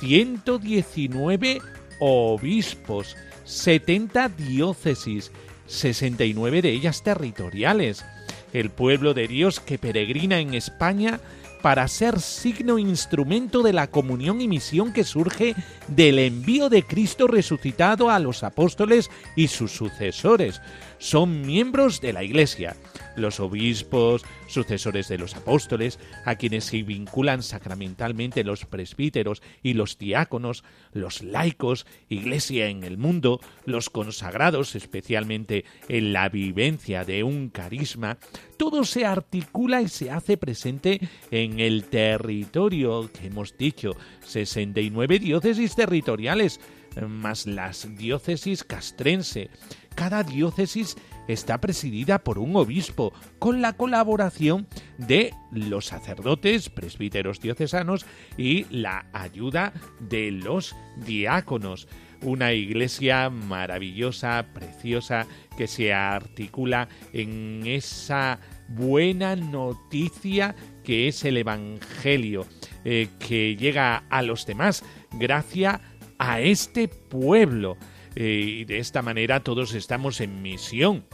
119 0.00 1.60
obispos, 1.98 3.16
70 3.44 4.28
diócesis, 4.30 5.32
69 5.66 6.62
de 6.62 6.70
ellas 6.70 7.02
territoriales. 7.02 8.04
El 8.52 8.70
pueblo 8.70 9.12
de 9.12 9.28
Dios 9.28 9.60
que 9.60 9.78
peregrina 9.78 10.38
en 10.38 10.54
España 10.54 11.20
para 11.60 11.88
ser 11.88 12.20
signo 12.20 12.78
e 12.78 12.82
instrumento 12.82 13.62
de 13.62 13.72
la 13.72 13.88
comunión 13.88 14.40
y 14.40 14.48
misión 14.48 14.92
que 14.92 15.04
surge 15.04 15.54
del 15.88 16.18
envío 16.18 16.68
de 16.68 16.84
Cristo 16.84 17.26
resucitado 17.26 18.08
a 18.08 18.18
los 18.18 18.44
apóstoles 18.44 19.10
y 19.34 19.48
sus 19.48 19.72
sucesores. 19.72 20.60
Son 20.98 21.42
miembros 21.42 22.00
de 22.00 22.12
la 22.12 22.24
Iglesia 22.24 22.76
los 23.16 23.40
obispos, 23.40 24.24
sucesores 24.46 25.08
de 25.08 25.18
los 25.18 25.34
apóstoles, 25.34 25.98
a 26.24 26.36
quienes 26.36 26.64
se 26.64 26.82
vinculan 26.82 27.42
sacramentalmente 27.42 28.44
los 28.44 28.64
presbíteros 28.66 29.42
y 29.62 29.74
los 29.74 29.98
diáconos, 29.98 30.64
los 30.92 31.22
laicos, 31.22 31.86
iglesia 32.08 32.68
en 32.68 32.84
el 32.84 32.98
mundo, 32.98 33.40
los 33.64 33.90
consagrados, 33.90 34.76
especialmente 34.76 35.64
en 35.88 36.12
la 36.12 36.28
vivencia 36.28 37.04
de 37.04 37.24
un 37.24 37.48
carisma, 37.48 38.18
todo 38.56 38.84
se 38.84 39.04
articula 39.04 39.82
y 39.82 39.88
se 39.88 40.10
hace 40.10 40.36
presente 40.36 41.00
en 41.30 41.60
el 41.60 41.84
territorio 41.84 43.10
que 43.12 43.26
hemos 43.26 43.56
dicho, 43.56 43.96
69 44.24 45.18
diócesis 45.18 45.74
territoriales, 45.74 46.60
más 47.08 47.46
las 47.46 47.96
diócesis 47.96 48.64
castrense. 48.64 49.50
Cada 49.96 50.22
diócesis 50.22 50.96
está 51.26 51.58
presidida 51.58 52.18
por 52.18 52.38
un 52.38 52.54
obispo, 52.54 53.14
con 53.38 53.62
la 53.62 53.72
colaboración 53.72 54.68
de 54.98 55.32
los 55.50 55.86
sacerdotes, 55.86 56.68
presbíteros 56.68 57.40
diocesanos 57.40 58.04
y 58.36 58.66
la 58.70 59.06
ayuda 59.14 59.72
de 59.98 60.30
los 60.30 60.76
diáconos. 60.98 61.88
Una 62.22 62.52
iglesia 62.52 63.30
maravillosa, 63.30 64.46
preciosa, 64.54 65.26
que 65.56 65.66
se 65.66 65.94
articula 65.94 66.88
en 67.14 67.62
esa 67.66 68.38
buena 68.68 69.34
noticia 69.34 70.54
que 70.84 71.08
es 71.08 71.24
el 71.24 71.38
Evangelio, 71.38 72.46
eh, 72.84 73.08
que 73.18 73.56
llega 73.56 74.04
a 74.10 74.20
los 74.20 74.44
demás 74.44 74.84
gracias 75.12 75.80
a 76.18 76.40
este 76.40 76.86
pueblo. 76.88 77.78
Eh, 78.16 78.60
y 78.60 78.64
de 78.64 78.78
esta 78.78 79.02
manera 79.02 79.40
todos 79.40 79.74
estamos 79.74 80.20
en 80.20 80.42
misión. 80.42 81.04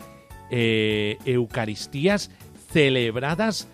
eh, 0.52 1.18
Eucaristías 1.26 2.30
celebradas 2.72 3.68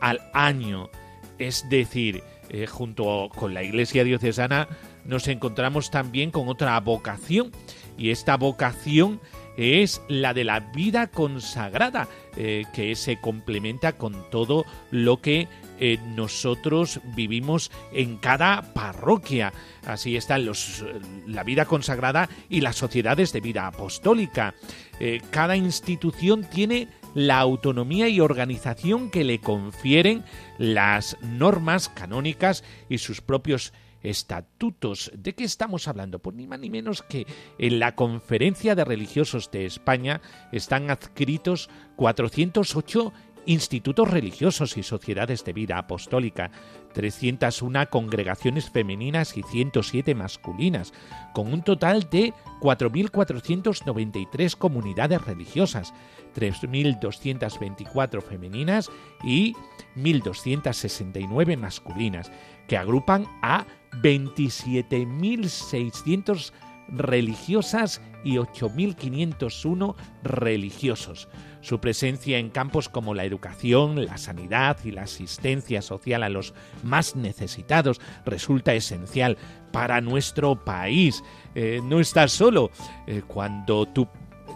al 0.00 0.20
año. 0.34 0.90
Es 1.38 1.66
decir, 1.70 2.22
eh, 2.50 2.66
junto 2.66 3.30
con 3.34 3.54
la 3.54 3.62
Iglesia 3.62 4.04
diocesana 4.04 4.68
nos 5.04 5.28
encontramos 5.28 5.92
también 5.92 6.32
con 6.32 6.48
otra 6.48 6.78
vocación 6.80 7.52
y 7.96 8.10
esta 8.10 8.36
vocación 8.36 9.20
es 9.56 10.02
la 10.08 10.34
de 10.34 10.44
la 10.44 10.60
vida 10.60 11.06
consagrada, 11.08 12.06
que 12.36 12.94
se 12.94 13.20
complementa 13.20 13.94
con 13.94 14.30
todo 14.30 14.64
lo 14.92 15.20
que 15.20 15.48
eh, 15.80 15.98
nosotros 16.16 17.00
vivimos 17.14 17.70
en 17.92 18.16
cada 18.16 18.74
parroquia. 18.74 19.52
Así 19.86 20.16
están 20.16 20.44
los, 20.44 20.84
la 21.26 21.44
vida 21.44 21.64
consagrada 21.66 22.28
y 22.48 22.60
las 22.60 22.76
sociedades 22.76 23.32
de 23.32 23.40
vida 23.40 23.66
apostólica. 23.66 24.54
Eh, 25.00 25.20
cada 25.30 25.56
institución 25.56 26.44
tiene 26.50 26.88
la 27.14 27.38
autonomía 27.38 28.08
y 28.08 28.20
organización 28.20 29.10
que 29.10 29.24
le 29.24 29.40
confieren 29.40 30.24
las 30.58 31.16
normas 31.22 31.88
canónicas 31.88 32.64
y 32.88 32.98
sus 32.98 33.20
propios 33.20 33.72
estatutos. 34.02 35.10
¿De 35.14 35.34
qué 35.34 35.44
estamos 35.44 35.88
hablando? 35.88 36.18
Pues 36.18 36.36
ni 36.36 36.46
más 36.46 36.60
ni 36.60 36.70
menos 36.70 37.02
que 37.02 37.26
en 37.58 37.78
la 37.78 37.94
Conferencia 37.94 38.74
de 38.74 38.84
Religiosos 38.84 39.50
de 39.50 39.66
España 39.66 40.20
están 40.52 40.90
adscritos 40.90 41.68
408 41.96 43.12
institutos 43.48 44.08
religiosos 44.10 44.76
y 44.76 44.82
sociedades 44.82 45.42
de 45.42 45.54
vida 45.54 45.78
apostólica, 45.78 46.50
301 46.92 47.88
congregaciones 47.88 48.68
femeninas 48.68 49.38
y 49.38 49.42
107 49.42 50.14
masculinas, 50.14 50.92
con 51.32 51.54
un 51.54 51.62
total 51.62 52.10
de 52.10 52.34
4.493 52.60 54.54
comunidades 54.54 55.22
religiosas, 55.22 55.94
3.224 56.36 58.22
femeninas 58.22 58.90
y 59.24 59.54
1.269 59.96 61.56
masculinas, 61.56 62.30
que 62.68 62.76
agrupan 62.76 63.26
a 63.40 63.64
27.600 64.02 66.52
religiosas 66.88 68.00
y 68.24 68.36
8.501 68.36 69.94
religiosos. 70.22 71.28
Su 71.60 71.80
presencia 71.80 72.38
en 72.38 72.50
campos 72.50 72.88
como 72.88 73.14
la 73.14 73.24
educación, 73.24 74.04
la 74.04 74.18
sanidad 74.18 74.78
y 74.84 74.90
la 74.90 75.02
asistencia 75.02 75.82
social 75.82 76.22
a 76.22 76.28
los 76.28 76.54
más 76.82 77.16
necesitados 77.16 78.00
resulta 78.24 78.74
esencial 78.74 79.36
para 79.72 80.00
nuestro 80.00 80.64
país. 80.64 81.22
Eh, 81.54 81.80
no 81.82 82.00
estás 82.00 82.32
solo 82.32 82.70
eh, 83.06 83.22
cuando 83.26 83.86
tú 83.86 84.08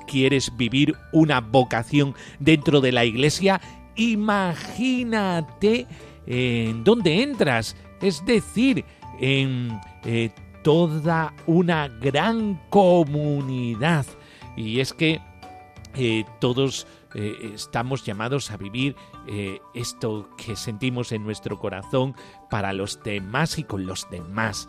quieres 0.07 0.57
vivir 0.57 0.95
una 1.13 1.41
vocación 1.41 2.15
dentro 2.39 2.81
de 2.81 2.93
la 2.93 3.05
iglesia. 3.05 3.61
Imagínate 3.97 5.87
en 6.27 6.85
dónde 6.85 7.23
entras, 7.23 7.77
es 8.01 8.25
decir, 8.25 8.85
en 9.21 9.81
eh, 10.05 10.31
toda 10.63 11.35
una 11.47 11.89
gran 11.89 12.61
comunidad. 12.71 14.07
Y 14.57 14.81
es 14.81 14.93
que 14.93 15.21
eh, 15.95 16.25
todos 16.41 16.87
eh, 17.15 17.53
estamos 17.55 18.03
llamados 18.05 18.51
a 18.51 18.57
vivir 18.57 18.97
eh, 19.27 19.61
esto 19.75 20.31
que 20.39 20.57
sentimos 20.57 21.13
en 21.13 21.23
nuestro 21.23 21.59
corazón 21.59 22.15
para 22.49 22.73
los 22.73 23.03
demás 23.03 23.59
y 23.59 23.65
con 23.65 23.87
los 23.87 24.09
demás. 24.11 24.69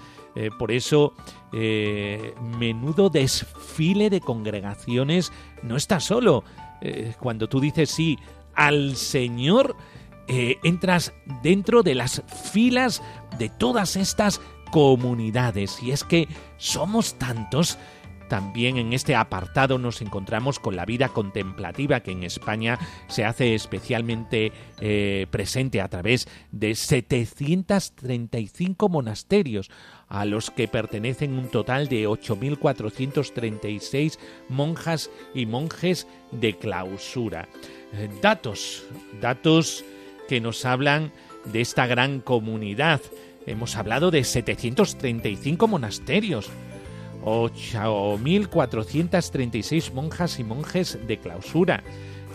por 0.57 0.71
eso, 0.71 1.13
menudo 1.51 3.11
desfile 3.11 4.09
de 4.09 4.19
congregaciones 4.19 5.31
no 5.61 5.75
está 5.77 5.99
solo. 5.99 6.43
cuando 7.19 7.47
tú 7.47 7.59
dices 7.59 7.91
sí 7.91 8.17
al 8.55 8.95
Señor, 8.95 9.75
entras 10.27 11.13
dentro 11.43 11.83
de 11.83 11.93
las 11.93 12.23
filas 12.51 13.03
de 13.37 13.49
todas 13.49 13.95
estas 13.95 14.41
comunidades. 14.73 15.81
Y 15.83 15.91
es 15.91 16.03
que 16.03 16.27
somos 16.57 17.19
tantos 17.19 17.77
también 18.27 18.77
en 18.77 18.93
este 18.93 19.13
apartado 19.13 19.77
nos 19.77 20.01
encontramos 20.01 20.57
con 20.57 20.75
la 20.75 20.85
vida 20.85 21.09
contemplativa 21.09 21.99
que 21.99 22.13
en 22.13 22.23
España 22.23 22.79
se 23.07 23.25
hace 23.25 23.53
especialmente 23.53 24.51
eh, 24.79 25.27
presente 25.29 25.79
a 25.81 25.89
través 25.89 26.27
de 26.51 26.73
735 26.73 28.89
monasterios 28.89 29.69
a 30.07 30.25
los 30.25 30.49
que 30.49 30.67
pertenecen 30.67 31.37
un 31.37 31.49
total 31.49 31.87
de 31.89 32.07
8.436 32.07 34.17
monjas 34.49 35.11
y 35.35 35.45
monjes 35.45 36.07
de 36.31 36.57
clausura. 36.57 37.47
Eh, 37.93 38.09
datos, 38.23 38.87
datos 39.21 39.85
que 40.27 40.41
nos 40.41 40.65
hablan 40.65 41.11
de 41.45 41.61
esta 41.61 41.85
gran 41.85 42.19
comunidad. 42.19 42.99
Hemos 43.45 43.75
hablado 43.75 44.09
de 44.11 44.23
735 44.23 45.67
monasterios, 45.67 46.49
8.436 47.23 49.91
monjas 49.93 50.39
y 50.39 50.43
monjes 50.43 50.97
de 51.05 51.19
clausura, 51.19 51.83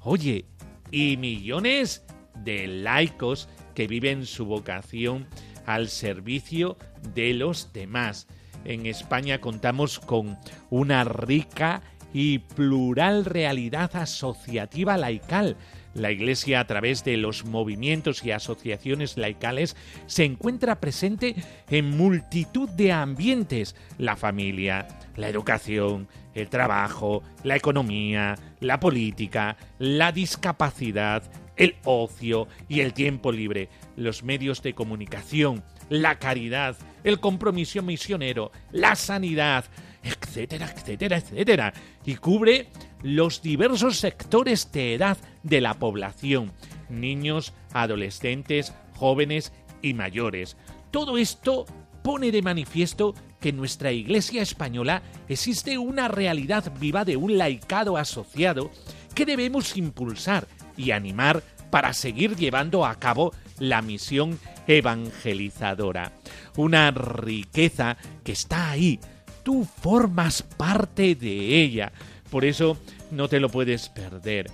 Oye, 0.00 0.44
y 0.90 1.16
millones 1.16 2.04
de 2.44 2.66
laicos 2.66 3.48
que 3.74 3.86
viven 3.86 4.26
su 4.26 4.44
vocación 4.46 5.28
al 5.66 5.88
servicio 5.88 6.78
de 7.14 7.34
los 7.34 7.72
demás. 7.72 8.26
En 8.64 8.86
España 8.86 9.40
contamos 9.40 10.00
con 10.00 10.38
una 10.70 11.04
rica 11.04 11.82
y 12.12 12.38
plural 12.38 13.24
realidad 13.24 13.94
asociativa 13.94 14.96
laical, 14.96 15.56
la 15.96 16.10
Iglesia, 16.10 16.60
a 16.60 16.66
través 16.66 17.04
de 17.04 17.16
los 17.16 17.46
movimientos 17.46 18.22
y 18.22 18.30
asociaciones 18.30 19.16
laicales, 19.16 19.76
se 20.06 20.24
encuentra 20.24 20.78
presente 20.78 21.34
en 21.70 21.96
multitud 21.96 22.68
de 22.68 22.92
ambientes, 22.92 23.74
la 23.96 24.14
familia, 24.16 24.86
la 25.16 25.28
educación, 25.28 26.06
el 26.34 26.50
trabajo, 26.50 27.22
la 27.44 27.56
economía, 27.56 28.34
la 28.60 28.78
política, 28.78 29.56
la 29.78 30.12
discapacidad, 30.12 31.22
el 31.56 31.76
ocio 31.84 32.48
y 32.68 32.80
el 32.80 32.92
tiempo 32.92 33.32
libre, 33.32 33.68
los 33.96 34.22
medios 34.22 34.62
de 34.62 34.74
comunicación, 34.74 35.62
la 35.88 36.18
caridad, 36.18 36.76
el 37.04 37.20
compromiso 37.20 37.82
misionero, 37.82 38.52
la 38.72 38.96
sanidad, 38.96 39.64
etcétera, 40.02 40.72
etcétera, 40.74 41.18
etcétera, 41.18 41.74
y 42.04 42.16
cubre 42.16 42.68
los 43.02 43.42
diversos 43.42 43.98
sectores 43.98 44.70
de 44.72 44.94
edad 44.94 45.16
de 45.42 45.60
la 45.60 45.74
población, 45.74 46.52
niños, 46.88 47.52
adolescentes, 47.72 48.74
jóvenes 48.94 49.52
y 49.82 49.94
mayores. 49.94 50.56
Todo 50.90 51.18
esto 51.18 51.66
pone 52.02 52.30
de 52.30 52.42
manifiesto 52.42 53.14
que 53.40 53.50
en 53.50 53.56
nuestra 53.56 53.92
Iglesia 53.92 54.42
española 54.42 55.02
existe 55.28 55.76
una 55.76 56.08
realidad 56.08 56.72
viva 56.78 57.04
de 57.04 57.16
un 57.16 57.36
laicado 57.36 57.96
asociado 57.96 58.70
que 59.14 59.26
debemos 59.26 59.76
impulsar 59.76 60.46
y 60.76 60.90
animar 60.90 61.42
para 61.70 61.92
seguir 61.92 62.36
llevando 62.36 62.86
a 62.86 62.94
cabo 62.96 63.32
la 63.58 63.82
misión 63.82 64.38
evangelizadora. 64.66 66.12
Una 66.56 66.90
riqueza 66.90 67.96
que 68.24 68.32
está 68.32 68.70
ahí, 68.70 69.00
tú 69.42 69.64
formas 69.64 70.42
parte 70.42 71.14
de 71.14 71.62
ella. 71.62 71.92
Por 72.30 72.44
eso 72.44 72.76
no 73.10 73.28
te 73.28 73.40
lo 73.40 73.48
puedes 73.48 73.88
perder. 73.88 74.50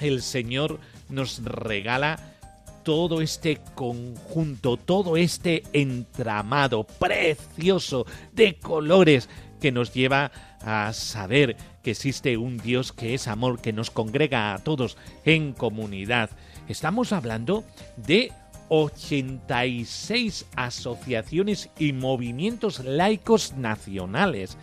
El 0.00 0.22
Señor 0.22 0.78
nos 1.08 1.42
regala 1.42 2.18
todo 2.82 3.20
este 3.20 3.60
conjunto, 3.74 4.76
todo 4.76 5.16
este 5.16 5.62
entramado 5.72 6.84
precioso 6.84 8.06
de 8.32 8.58
colores 8.58 9.28
que 9.60 9.72
nos 9.72 9.92
lleva 9.92 10.30
a 10.62 10.92
saber 10.92 11.56
existe 11.90 12.36
un 12.36 12.58
Dios 12.58 12.92
que 12.92 13.14
es 13.14 13.28
amor, 13.28 13.60
que 13.60 13.72
nos 13.72 13.90
congrega 13.90 14.54
a 14.54 14.58
todos 14.58 14.96
en 15.24 15.52
comunidad. 15.52 16.30
Estamos 16.68 17.12
hablando 17.12 17.64
de 17.96 18.32
86 18.68 20.46
asociaciones 20.56 21.70
y 21.78 21.92
movimientos 21.92 22.80
laicos 22.80 23.52
nacionales, 23.54 24.56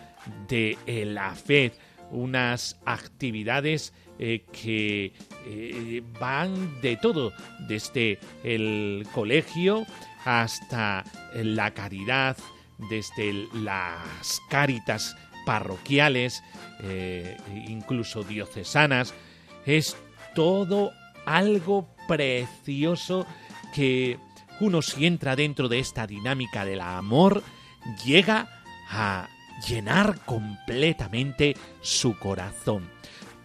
de 0.48 0.76
la 1.06 1.34
fe, 1.34 1.72
unas 2.10 2.78
actividades 2.84 3.92
eh, 4.18 4.44
que 4.52 5.12
eh, 5.46 6.02
van 6.18 6.80
de 6.80 6.96
todo, 6.96 7.32
desde 7.68 8.18
el 8.44 9.06
colegio 9.12 9.86
hasta 10.24 11.04
la 11.34 11.72
caridad, 11.72 12.36
desde 12.88 13.48
las 13.52 14.40
cáritas 14.48 15.16
parroquiales, 15.44 16.42
eh, 16.82 17.36
incluso 17.68 18.22
diocesanas, 18.22 19.14
es 19.66 19.96
todo 20.34 20.92
algo 21.26 21.88
precioso 22.08 23.26
que 23.74 24.18
uno 24.60 24.82
si 24.82 25.06
entra 25.06 25.36
dentro 25.36 25.68
de 25.68 25.78
esta 25.78 26.06
dinámica 26.06 26.64
del 26.64 26.80
amor, 26.80 27.42
llega 28.04 28.48
a 28.90 29.28
llenar 29.66 30.18
completamente 30.24 31.56
su 31.80 32.18
corazón. 32.18 32.90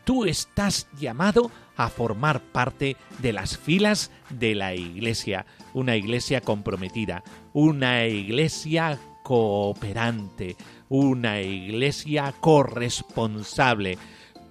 Tú 0.03 0.25
estás 0.25 0.87
llamado 0.97 1.51
a 1.77 1.89
formar 1.89 2.41
parte 2.41 2.95
de 3.19 3.33
las 3.33 3.57
filas 3.57 4.11
de 4.29 4.55
la 4.55 4.75
iglesia, 4.75 5.45
una 5.73 5.95
iglesia 5.95 6.41
comprometida, 6.41 7.23
una 7.53 8.05
iglesia 8.05 8.99
cooperante, 9.25 10.55
una 10.87 11.41
iglesia 11.41 12.31
corresponsable. 12.39 13.97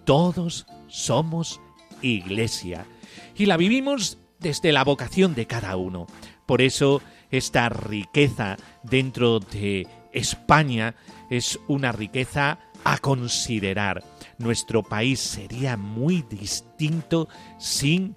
Todos 0.04 0.66
somos 0.88 1.60
iglesia 2.02 2.84
y 3.36 3.46
la 3.46 3.56
vivimos 3.56 4.18
desde 4.40 4.72
la 4.72 4.82
vocación 4.82 5.36
de 5.36 5.46
cada 5.46 5.76
uno. 5.76 6.08
Por 6.44 6.60
eso 6.60 7.00
esta 7.30 7.68
riqueza 7.68 8.56
dentro 8.82 9.38
de 9.38 9.86
España 10.12 10.96
es 11.30 11.60
una 11.68 11.92
riqueza 11.92 12.58
a 12.82 12.98
considerar. 12.98 14.02
Nuestro 14.38 14.82
país 14.82 15.20
sería 15.20 15.76
muy 15.76 16.22
distinto 16.22 17.28
sin 17.58 18.16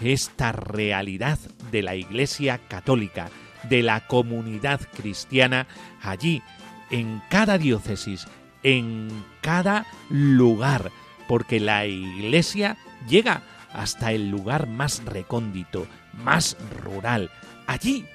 esta 0.00 0.52
realidad 0.52 1.38
de 1.70 1.82
la 1.82 1.96
Iglesia 1.96 2.58
Católica, 2.66 3.28
de 3.68 3.82
la 3.82 4.06
comunidad 4.06 4.80
cristiana 4.96 5.66
allí, 6.02 6.42
en 6.90 7.22
cada 7.28 7.58
diócesis, 7.58 8.26
en 8.62 9.08
cada 9.40 9.86
lugar, 10.08 10.90
porque 11.26 11.60
la 11.60 11.86
iglesia 11.86 12.76
llega 13.08 13.42
hasta 13.72 14.12
el 14.12 14.30
lugar 14.30 14.66
más 14.66 15.04
recóndito, 15.04 15.86
más 16.24 16.56
rural. 16.82 17.30
Allí 17.66 18.06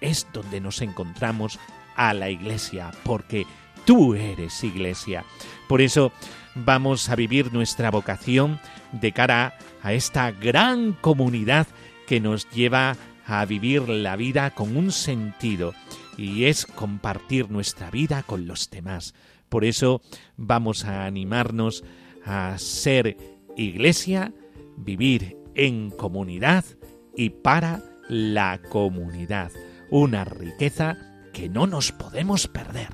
es 0.00 0.26
donde 0.32 0.60
nos 0.60 0.80
encontramos 0.80 1.58
a 1.96 2.14
la 2.14 2.30
iglesia, 2.30 2.90
porque 3.02 3.46
tú 3.84 4.14
eres 4.14 4.62
iglesia. 4.64 5.24
Por 5.68 5.80
eso 5.80 6.12
vamos 6.54 7.08
a 7.08 7.16
vivir 7.16 7.52
nuestra 7.52 7.90
vocación 7.90 8.60
de 8.92 9.12
cara 9.12 9.58
a 9.82 9.92
esta 9.92 10.30
gran 10.30 10.92
comunidad 10.92 11.66
que 12.06 12.20
nos 12.20 12.48
lleva 12.50 12.96
a 13.26 13.44
vivir 13.44 13.88
la 13.88 14.16
vida 14.16 14.50
con 14.50 14.76
un 14.76 14.92
sentido 14.92 15.74
y 16.16 16.44
es 16.44 16.66
compartir 16.66 17.50
nuestra 17.50 17.90
vida 17.90 18.22
con 18.22 18.46
los 18.46 18.70
demás. 18.70 19.14
Por 19.48 19.64
eso 19.64 20.02
vamos 20.36 20.84
a 20.84 21.04
animarnos 21.04 21.84
a 22.24 22.56
ser 22.58 23.16
iglesia, 23.56 24.32
vivir 24.76 25.36
en 25.54 25.90
comunidad 25.90 26.64
y 27.16 27.30
para 27.30 27.82
la 28.08 28.60
comunidad. 28.68 29.50
Una 29.90 30.24
riqueza 30.24 30.96
que 31.32 31.48
no 31.48 31.66
nos 31.66 31.92
podemos 31.92 32.48
perder. 32.48 32.88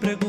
pregou. 0.00 0.27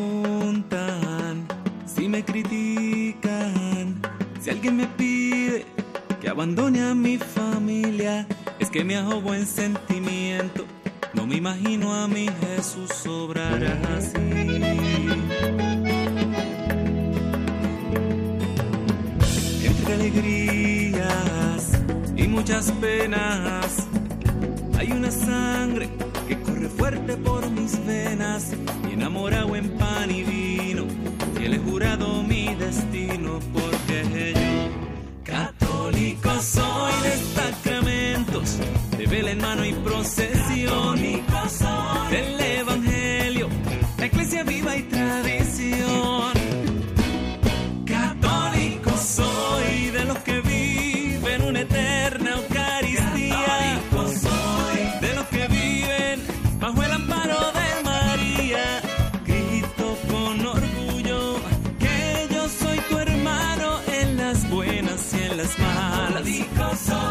Malas. 66.39 66.49
Latinoamericano. 66.59 67.08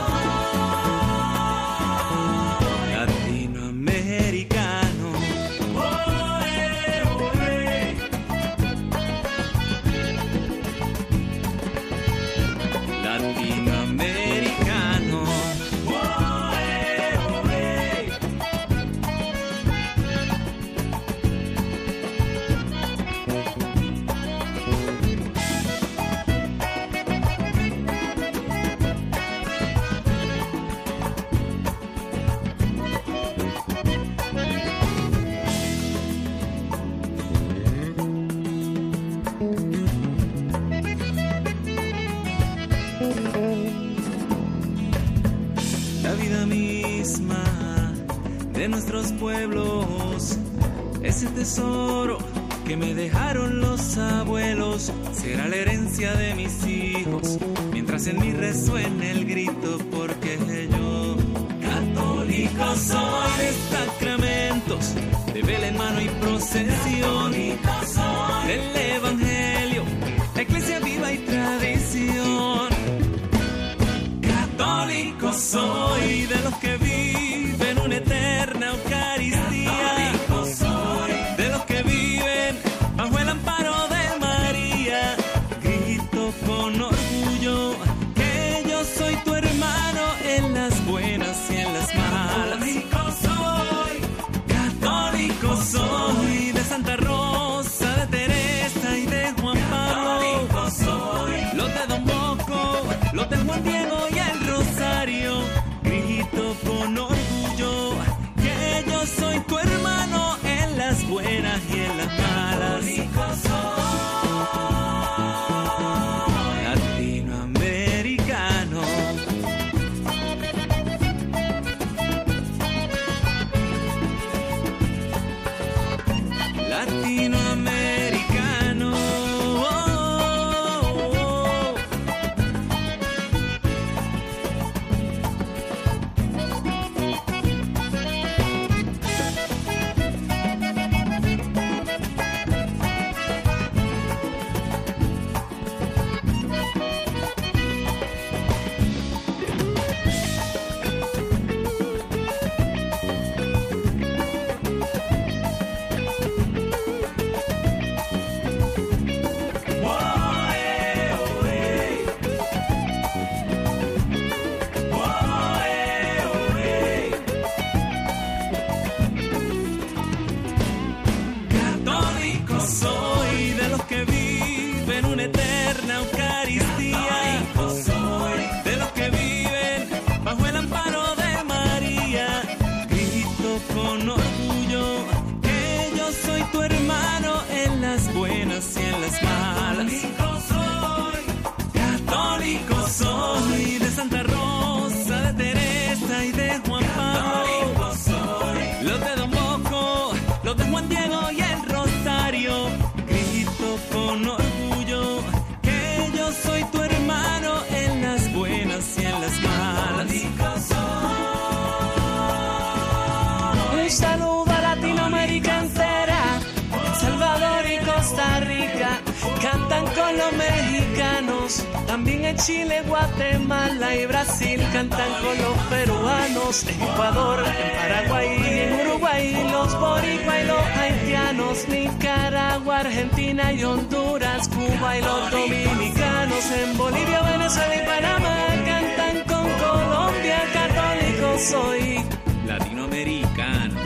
Chile, 222.37 222.83
Guatemala 222.87 223.95
y 223.95 224.07
Brasil 224.07 224.61
cantan 224.73 225.11
con 225.23 225.37
los 225.39 225.59
peruanos. 225.69 226.67
En 226.67 226.83
Ecuador, 226.83 227.45
en 227.47 227.77
Paraguay 227.77 228.29
y 228.29 228.59
en 228.61 228.87
Uruguay, 228.87 229.49
los 229.51 229.81
boricua 229.81 230.41
y 230.41 230.47
los 230.47 230.63
haitianos. 230.79 231.69
Nicaragua, 231.69 232.79
Argentina 232.81 233.53
y 233.53 233.65
Honduras, 233.65 234.49
Cuba 234.49 234.99
y 234.99 235.03
los 235.03 235.31
dominicanos. 235.31 236.51
En 236.51 236.77
Bolivia, 236.77 237.23
Venezuela 237.23 237.77
y 237.77 237.87
Panamá 237.87 238.47
cantan 238.65 239.17
con 239.25 239.51
Colombia. 239.59 240.39
Católico 240.53 241.39
soy 241.39 242.05
latinoamericano. 242.47 243.77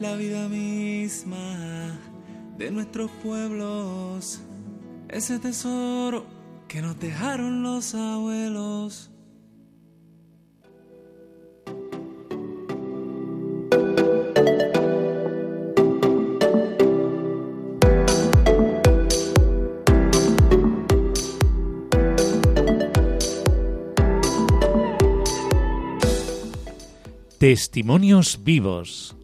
La 0.00 0.14
vida 0.14 0.48
misma 0.48 1.55
de 2.58 2.70
nuestros 2.70 3.10
pueblos, 3.22 4.40
ese 5.08 5.38
tesoro 5.38 6.24
que 6.68 6.80
nos 6.80 6.98
dejaron 6.98 7.62
los 7.62 7.94
abuelos. 7.94 9.10
Testimonios 27.38 28.42
vivos. 28.42 29.14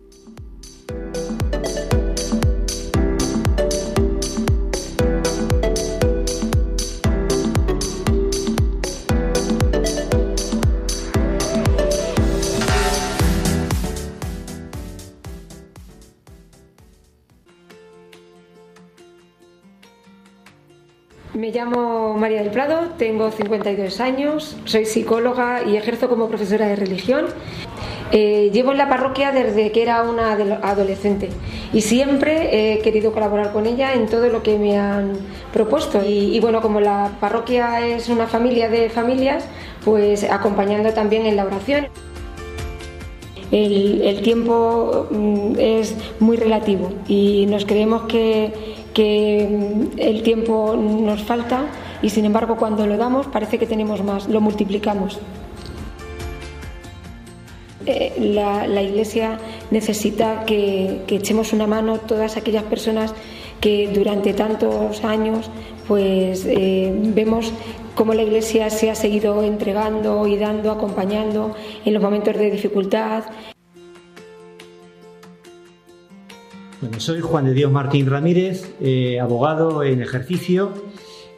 Tengo 22.98 23.30
52 23.30 24.00
años, 24.00 24.56
soy 24.64 24.84
psicóloga 24.86 25.62
y 25.64 25.76
ejerzo 25.76 26.08
como 26.08 26.28
profesora 26.28 26.66
de 26.66 26.76
religión. 26.76 27.26
Eh, 28.14 28.50
llevo 28.52 28.72
en 28.72 28.78
la 28.78 28.90
parroquia 28.90 29.32
desde 29.32 29.72
que 29.72 29.82
era 29.82 30.02
una 30.02 30.32
ado- 30.32 30.58
adolescente 30.62 31.30
y 31.72 31.80
siempre 31.80 32.74
he 32.74 32.80
querido 32.80 33.12
colaborar 33.12 33.52
con 33.52 33.64
ella 33.64 33.94
en 33.94 34.06
todo 34.06 34.28
lo 34.28 34.42
que 34.42 34.58
me 34.58 34.76
han 34.78 35.12
propuesto. 35.52 36.02
Y, 36.06 36.38
bueno, 36.40 36.60
como 36.60 36.80
la 36.80 37.12
parroquia 37.20 37.86
es 37.86 38.10
una 38.10 38.26
familia 38.26 38.68
de 38.68 38.90
familias, 38.90 39.44
pues 39.84 40.24
acompañando 40.24 40.92
también 40.92 41.24
en 41.24 41.36
la 41.36 41.46
oración. 41.46 41.86
El, 43.50 44.20
tiempo 44.22 45.08
mm, 45.10 45.54
es 45.58 45.94
muy 46.20 46.36
relativo 46.38 46.90
y 47.06 47.44
nos 47.46 47.66
creemos 47.66 48.02
que, 48.04 48.52
que, 48.94 49.46
mm, 49.50 49.98
el 49.98 50.22
tiempo 50.22 50.74
nos 50.76 51.22
falta 51.22 51.66
y 52.02 52.10
sin 52.10 52.24
embargo 52.24 52.56
cuando 52.56 52.86
lo 52.86 52.96
damos 52.96 53.26
parece 53.28 53.58
que 53.58 53.66
tenemos 53.66 54.02
más, 54.02 54.28
lo 54.28 54.40
multiplicamos. 54.40 55.18
Eh, 57.86 58.12
la, 58.18 58.82
Iglesia 58.82 59.38
necesita 59.70 60.44
que, 60.44 61.02
que 61.06 61.16
echemos 61.16 61.52
una 61.52 61.66
mano 61.66 61.98
todas 61.98 62.36
aquellas 62.36 62.62
personas 62.64 63.12
que 63.60 63.90
durante 63.92 64.34
tantos 64.34 65.04
años 65.04 65.50
pues 65.86 66.44
eh, 66.46 66.92
vemos 67.14 67.52
cómo 67.94 68.14
la 68.14 68.22
Iglesia 68.22 68.70
se 68.70 68.90
ha 68.90 68.94
seguido 68.94 69.42
entregando 69.42 70.26
y 70.26 70.36
dando, 70.36 70.70
acompañando 70.70 71.54
en 71.84 71.94
los 71.94 72.02
momentos 72.02 72.36
de 72.36 72.50
dificultad. 72.50 73.24
Bueno, 76.80 76.98
soy 76.98 77.20
Juan 77.20 77.44
de 77.44 77.54
Dios 77.54 77.70
Martín 77.70 78.10
Ramírez, 78.10 78.74
eh, 78.80 79.20
abogado 79.20 79.84
en 79.84 80.02
ejercicio. 80.02 80.72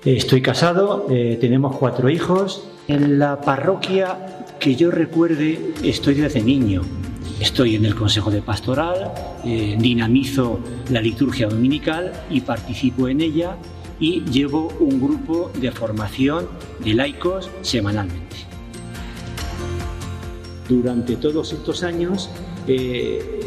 Eh, 0.05 0.17
estoy 0.17 0.43
casado, 0.43 1.07
eh, 1.11 1.39
tenemos 1.41 1.77
cuatro 1.77 2.11
hijos. 2.11 2.69
En 2.89 3.19
la 3.19 3.41
parroquia 3.41 4.47
que 4.61 4.77
yo 4.77 4.91
recuerde 4.91 5.73
estoy 5.83 6.15
desde 6.15 6.43
niño. 6.43 6.83
Estoy 7.41 7.75
en 7.75 7.87
el 7.87 7.95
Consejo 7.95 8.31
de 8.31 8.43
Pastoral, 8.43 9.13
eh, 9.45 9.77
dinamizo 9.79 10.61
la 10.91 11.01
liturgia 11.01 11.49
dominical 11.49 12.13
y 12.31 12.43
participo 12.43 13.09
en 13.09 13.23
ella 13.23 13.57
y 13.99 14.23
llevo 14.25 14.69
un 14.79 15.01
grupo 15.01 15.51
de 15.59 15.73
formación 15.73 16.49
de 16.85 16.95
laicos 16.95 17.51
semanalmente. 17.63 18.37
Durante 20.69 21.17
todos 21.17 21.53
estos 21.53 21.83
años 21.83 22.31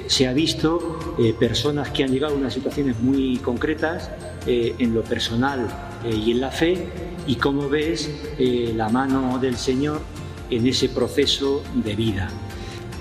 se 0.07 0.27
ha 0.27 0.33
visto 0.33 1.15
personas 1.39 1.89
que 1.89 2.03
han 2.03 2.11
llegado 2.11 2.35
a 2.35 2.37
unas 2.37 2.53
situaciones 2.53 2.99
muy 2.99 3.37
concretas 3.37 4.11
en 4.45 4.93
lo 4.93 5.01
personal 5.01 5.67
eh, 6.03 6.15
y 6.15 6.31
en 6.31 6.41
la 6.41 6.51
fe 6.51 6.87
y 7.25 7.35
cómo 7.35 7.69
ves 7.69 8.09
eh, 8.37 8.73
la 8.75 8.89
mano 8.89 9.39
del 9.39 9.57
Señor 9.57 10.01
en 10.49 10.67
ese 10.67 10.89
proceso 10.89 11.63
de 11.73 11.95
vida. 11.95 12.29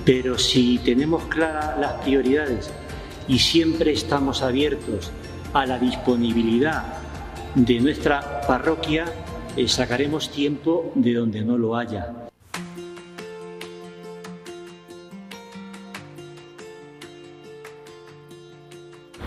Pero 0.04 0.38
si 0.38 0.78
tenemos 0.78 1.24
claras 1.24 1.78
las 1.78 1.92
prioridades 2.04 2.70
y 3.28 3.38
siempre 3.38 3.92
estamos 3.92 4.42
abiertos 4.42 5.10
a 5.52 5.66
la 5.66 5.78
disponibilidad 5.78 6.84
de 7.54 7.80
nuestra 7.80 8.40
parroquia, 8.42 9.04
eh, 9.56 9.68
sacaremos 9.68 10.30
tiempo 10.30 10.92
de 10.94 11.14
donde 11.14 11.42
no 11.42 11.56
lo 11.56 11.76
haya. 11.76 12.12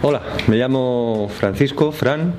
Hola, 0.01 0.21
me 0.47 0.55
llamo 0.55 1.29
Francisco, 1.29 1.91
Fran, 1.91 2.33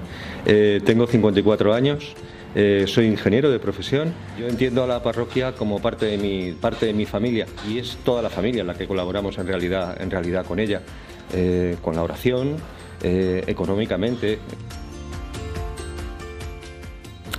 eh, 0.47 0.81
tengo 0.85 1.07
54 1.07 1.75
años, 1.75 2.15
eh, 2.55 2.85
soy 2.89 3.07
ingeniero 3.07 3.51
de 3.51 3.59
profesión. 3.59 4.13
Yo 4.39 4.49
entiendo 4.49 4.83
a 4.83 4.87
la 4.87 5.03
parroquia 5.03 5.53
como 5.53 5.81
parte 5.81 6.07
de 6.07 6.19
mi, 6.19 6.53
parte 6.53 6.87
de 6.87 6.93
mi 6.93 7.07
familia 7.07 7.47
y 7.69 7.79
es 7.79 7.99
toda 8.05 8.23
la 8.23 8.31
familia 8.31 8.65
la 8.65 8.75
que 8.75 8.87
colaboramos 8.89 9.39
en 9.39 9.47
realidad, 9.47 10.01
en 10.01 10.11
realidad 10.11 10.45
con 10.45 10.59
ella, 10.59 10.83
eh, 11.33 11.77
con 11.81 11.95
la 11.95 12.03
oración, 12.03 12.57
eh, 13.03 13.45
económicamente. 13.47 14.41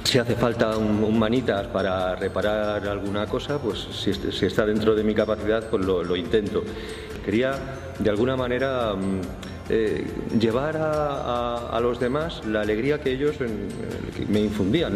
Si 0.04 0.18
hace 0.18 0.36
falta 0.36 0.78
un, 0.78 1.18
manitas 1.18 1.68
para 1.68 2.16
reparar 2.16 2.86
alguna 2.88 3.28
cosa, 3.28 3.60
pues 3.60 3.88
si 3.92 4.46
está 4.46 4.66
dentro 4.66 4.96
de 4.96 5.04
mi 5.04 5.14
capacidad, 5.14 5.70
pues 5.70 5.86
lo, 5.86 6.04
lo 6.04 6.16
intento. 6.16 6.64
Quería, 7.24 7.54
de 8.00 8.10
alguna 8.10 8.36
manera, 8.36 8.94
mm, 8.94 9.22
eh, 9.74 10.06
llevar 10.40 10.76
a, 10.78 11.70
a- 11.76 11.80
los 11.80 12.00
demás 12.00 12.42
la 12.46 12.62
alegría 12.62 13.02
que 13.02 13.12
ellos 13.12 13.36
me 14.28 14.40
infundían. 14.42 14.96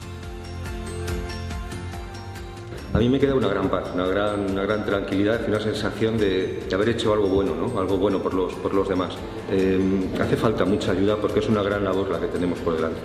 A 2.93 2.97
mí 2.99 3.09
me 3.09 3.19
queda 3.19 3.35
una 3.35 3.49
gran 3.49 3.69
paz, 3.69 3.89
una 3.93 4.05
gran, 4.07 4.51
una 4.51 4.63
gran 4.63 4.85
tranquilidad 4.85 5.41
y 5.45 5.49
una 5.49 5.59
sensación 5.59 6.17
de, 6.17 6.63
de 6.69 6.75
haber 6.75 6.89
hecho 6.89 7.11
algo 7.13 7.27
bueno, 7.27 7.53
¿no? 7.53 7.77
algo 7.79 7.97
bueno 7.97 8.21
por 8.21 8.33
los, 8.33 8.53
por 8.53 8.73
los 8.73 8.87
demás. 8.87 9.13
Eh, 9.51 9.79
hace 10.21 10.37
falta 10.37 10.63
mucha 10.63 10.91
ayuda 10.91 11.17
porque 11.17 11.39
es 11.39 11.49
una 11.49 11.61
gran 11.61 11.83
labor 11.83 12.09
la 12.09 12.19
que 12.21 12.27
tenemos 12.27 12.57
por 12.59 12.75
delante. 12.75 12.99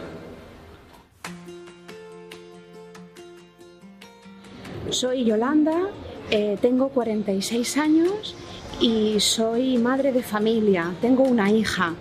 Soy 4.91 5.25
Yolanda, 5.25 5.89
eh, 6.31 6.57
tengo 6.61 6.89
46 6.89 7.77
años 7.77 8.35
y 8.81 9.20
soy 9.20 9.78
madre 9.78 10.12
de 10.12 10.22
familia. 10.22 10.93
Tengo 11.01 11.22
una 11.22 11.51
hija. 11.51 11.95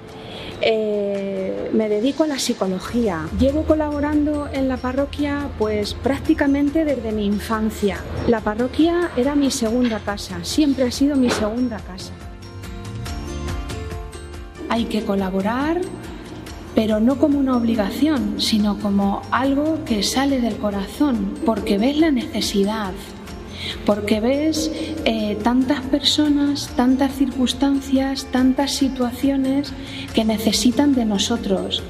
Eh, 0.62 1.70
me 1.74 1.88
dedico 1.88 2.24
a 2.24 2.28
la 2.28 2.40
psicología. 2.40 3.28
Llevo 3.40 3.64
colaborando 3.64 4.50
en 4.52 4.68
la 4.68 4.78
parroquia 4.78 5.50
pues 5.58 5.94
prácticamente 5.94 6.86
desde 6.86 7.12
mi 7.12 7.26
infancia. 7.26 7.98
La 8.28 8.42
parroquia 8.42 9.12
era 9.16 9.36
mi 9.36 9.52
segunda 9.52 10.00
casa, 10.00 10.44
siempre 10.44 10.86
ha 10.86 10.92
sido 10.92 11.16
mi 11.16 11.30
segunda 11.30 11.78
casa. 11.78 12.12
Hay 14.70 14.86
que 14.86 15.04
colaborar, 15.04 15.82
pero 16.76 17.00
no 17.00 17.18
como 17.18 17.40
una 17.40 17.58
obligación, 17.58 18.40
sino 18.40 18.78
como 18.80 19.22
algo 19.32 19.84
que 19.86 20.04
sale 20.04 20.42
del 20.42 20.58
corazón, 20.58 21.34
porque 21.46 21.78
ves 21.78 21.98
la 21.98 22.12
necesidad, 22.12 22.94
porque 23.86 24.20
ves 24.20 24.72
eh, 25.06 25.38
tantas 25.44 25.82
personas, 25.82 26.70
tantas 26.76 27.14
circunstancias, 27.14 28.28
tantas 28.32 28.76
situaciones 28.76 29.74
que 30.14 30.26
necesitan 30.26 30.94
de 30.94 31.06
nosotros. 31.06 31.84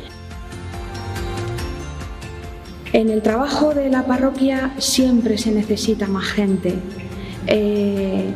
En 2.91 3.09
el 3.09 3.21
trabajo 3.21 3.73
de 3.73 3.89
la 3.89 4.05
parroquia 4.05 4.73
siempre 4.79 5.37
se 5.37 5.51
necesita 5.51 6.07
más 6.07 6.25
gente, 6.25 6.75
Eh, 7.51 8.31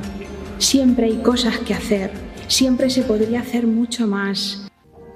siempre 0.58 1.06
hay 1.06 1.18
cosas 1.18 1.60
que 1.60 1.74
hacer, 1.76 2.12
siempre 2.48 2.90
se 2.90 3.04
podría 3.04 3.42
hacer 3.42 3.68
mucho 3.68 4.08
más. 4.08 4.68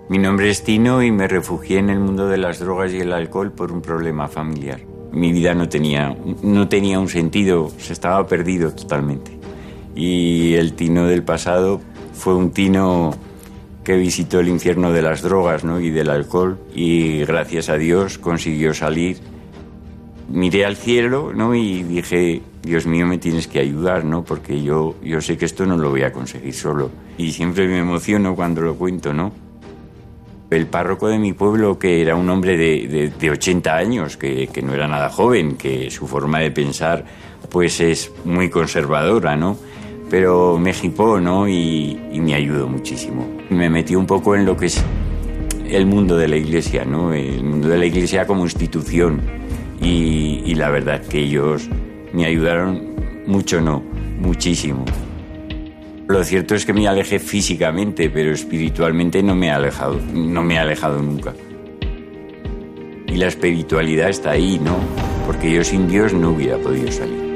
Mi 0.10 0.20
nombre 0.20 0.50
es 0.50 0.64
Tino 0.64 1.02
y 1.02 1.12
me 1.12 1.28
refugié 1.28 1.80
en 1.80 1.90
el 1.90 2.00
mundo 2.00 2.28
de 2.28 2.38
las 2.38 2.60
drogas 2.60 2.94
y 2.94 3.00
el 3.00 3.12
alcohol 3.12 3.52
por 3.52 3.72
un 3.72 3.82
problema 3.82 4.28
familiar. 4.28 4.82
Mi 5.12 5.32
vida 5.32 5.54
no 5.54 5.70
tenía, 5.70 6.16
no 6.44 6.68
tenía 6.68 7.00
un 7.00 7.10
sentido, 7.10 7.72
se 7.78 7.94
estaba 7.94 8.28
perdido 8.28 8.72
totalmente. 8.72 9.38
Y 9.96 10.54
el 10.54 10.74
Tino 10.74 11.08
del 11.08 11.24
pasado 11.24 11.82
fue 12.14 12.36
un 12.36 12.52
Tino 12.52 13.16
que 13.84 13.96
visitó 13.96 14.42
el 14.42 14.50
infierno 14.50 14.92
de 14.92 15.02
las 15.02 15.22
drogas 15.22 15.64
¿no? 15.64 15.80
y 15.80 15.92
del 15.92 16.10
alcohol 16.10 16.60
y 16.76 17.20
gracias 17.20 17.70
a 17.70 17.78
Dios 17.78 18.18
consiguió 18.18 18.74
salir. 18.74 19.18
Miré 20.30 20.66
al 20.66 20.76
cielo 20.76 21.32
¿no? 21.34 21.56
y 21.56 21.84
dije, 21.84 22.42
Dios 22.62 22.86
mío, 22.86 23.08
me 23.08 23.18
tienes 23.18 23.48
que 23.48 23.60
ayudar, 23.60 24.04
¿no? 24.04 24.26
porque 24.26 24.62
yo, 24.62 24.96
yo 25.02 25.22
sé 25.22 25.38
que 25.38 25.46
esto 25.46 25.66
no 25.66 25.78
lo 25.78 25.90
voy 25.90 26.04
a 26.04 26.12
conseguir 26.12 26.54
solo. 26.54 26.92
Y 27.18 27.32
siempre 27.32 27.66
me 27.68 27.80
emociono 27.80 28.36
cuando 28.36 28.62
lo 28.62 28.76
cuento, 28.76 29.14
¿no? 29.14 29.32
El 30.50 30.68
párroco 30.68 31.10
de 31.10 31.20
mi 31.20 31.34
pueblo, 31.34 31.78
que 31.78 32.02
era 32.02 32.16
un 32.16 32.30
hombre 32.30 32.58
de, 32.58 32.88
de, 32.88 33.10
de 33.10 33.32
80 33.32 33.76
años, 33.76 34.16
que, 34.16 34.48
que, 34.48 34.62
no 34.62 34.74
era 34.74 34.88
nada 34.88 35.10
joven, 35.10 35.58
que 35.58 35.92
su 35.92 36.08
forma 36.08 36.40
de 36.40 36.52
pensar 36.52 37.04
pues 37.50 37.80
es 37.82 38.12
muy 38.24 38.50
conservadora, 38.50 39.36
¿no? 39.36 39.58
Pero 40.10 40.58
me 40.58 40.74
hipó, 40.82 41.20
¿no? 41.20 41.48
Y, 41.48 42.00
y, 42.12 42.22
me 42.22 42.34
ayudó 42.34 42.68
muchísimo. 42.68 43.28
Me 43.50 43.70
metió 43.70 44.00
un 44.00 44.06
poco 44.06 44.36
en 44.36 44.46
lo 44.46 44.56
que 44.56 44.68
es 44.68 44.84
el 45.70 45.86
mundo 45.86 46.16
de 46.16 46.30
la 46.30 46.38
iglesia, 46.38 46.86
¿no? 46.86 47.14
El 47.14 47.44
mundo 47.44 47.68
de 47.68 47.78
la 47.78 47.86
iglesia 47.86 48.26
como 48.26 48.44
institución. 48.44 49.22
Y, 49.82 50.44
y 50.46 50.56
la 50.56 50.70
verdad 50.70 51.02
que 51.02 51.20
ellos 51.20 51.70
me 52.14 52.26
ayudaron 52.26 52.96
mucho, 53.28 53.60
no, 53.60 53.84
muchísimo. 54.20 54.86
Lo 56.08 56.24
cierto 56.24 56.56
es 56.56 56.66
que 56.66 56.72
me 56.72 56.88
alejé 56.88 57.20
físicamente, 57.20 58.10
pero 58.10 58.32
espiritualmente 58.32 59.22
no 59.22 59.36
me 59.36 59.48
he 59.48 59.52
alejado, 59.52 60.00
no 60.14 60.42
me 60.42 60.56
he 60.56 60.58
alejado 60.58 61.02
nunca. 61.02 61.34
Y 63.08 63.16
la 63.18 63.28
espiritualidad 63.28 64.10
está 64.10 64.32
ahí, 64.32 64.58
¿no? 64.58 64.78
Porque 65.26 65.52
yo 65.52 65.66
sin 65.66 65.90
Dios 65.90 66.14
no 66.14 66.30
hubiera 66.30 66.58
podido 66.60 66.90
salir. 66.94 67.28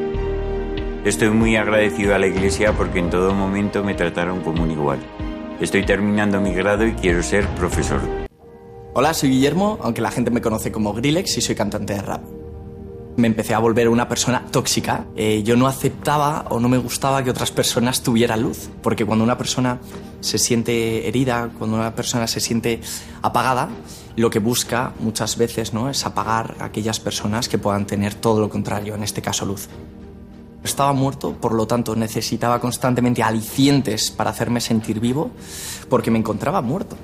Estoy 1.03 1.31
muy 1.31 1.57
agradecido 1.57 2.15
a 2.15 2.19
la 2.19 2.27
iglesia 2.27 2.71
porque 2.71 2.99
en 2.99 3.09
todo 3.09 3.33
momento 3.33 3.83
me 3.83 3.93
trataron 3.93 4.39
como 4.39 4.63
un 4.63 4.71
igual. 4.71 4.99
Estoy 5.59 5.85
terminando 5.85 6.39
mi 6.39 6.53
grado 6.53 6.87
y 6.87 6.93
quiero 6.93 7.21
ser 7.23 7.45
profesor. 7.55 7.99
Hola, 8.93 9.13
soy 9.13 9.31
Guillermo, 9.31 9.79
aunque 9.81 10.01
la 10.01 10.11
gente 10.11 10.31
me 10.31 10.39
conoce 10.39 10.71
como 10.71 10.93
Grillex 10.93 11.37
y 11.37 11.41
soy 11.41 11.55
cantante 11.55 11.95
de 11.95 12.01
rap 12.01 12.40
me 13.17 13.27
empecé 13.27 13.53
a 13.53 13.59
volver 13.59 13.89
una 13.89 14.07
persona 14.07 14.45
tóxica. 14.51 15.05
Eh, 15.15 15.43
yo 15.43 15.55
no 15.55 15.67
aceptaba 15.67 16.45
o 16.49 16.59
no 16.59 16.69
me 16.69 16.77
gustaba 16.77 17.23
que 17.23 17.29
otras 17.29 17.51
personas 17.51 18.01
tuvieran 18.01 18.41
luz, 18.41 18.69
porque 18.81 19.05
cuando 19.05 19.23
una 19.23 19.37
persona 19.37 19.79
se 20.21 20.37
siente 20.37 21.07
herida, 21.07 21.49
cuando 21.57 21.77
una 21.77 21.93
persona 21.95 22.27
se 22.27 22.39
siente 22.39 22.81
apagada, 23.21 23.69
lo 24.15 24.29
que 24.29 24.39
busca 24.39 24.93
muchas 24.99 25.37
veces 25.37 25.73
¿no? 25.73 25.89
es 25.89 26.05
apagar 26.05 26.55
a 26.59 26.65
aquellas 26.65 26.99
personas 26.99 27.49
que 27.49 27.57
puedan 27.57 27.85
tener 27.85 28.13
todo 28.13 28.39
lo 28.39 28.49
contrario, 28.49 28.95
en 28.95 29.03
este 29.03 29.21
caso 29.21 29.45
luz. 29.45 29.67
Estaba 30.63 30.93
muerto, 30.93 31.33
por 31.33 31.53
lo 31.53 31.65
tanto 31.65 31.95
necesitaba 31.95 32.59
constantemente 32.59 33.23
alicientes 33.23 34.11
para 34.11 34.29
hacerme 34.29 34.61
sentir 34.61 34.99
vivo, 34.99 35.31
porque 35.89 36.11
me 36.11 36.19
encontraba 36.19 36.61
muerto. 36.61 36.95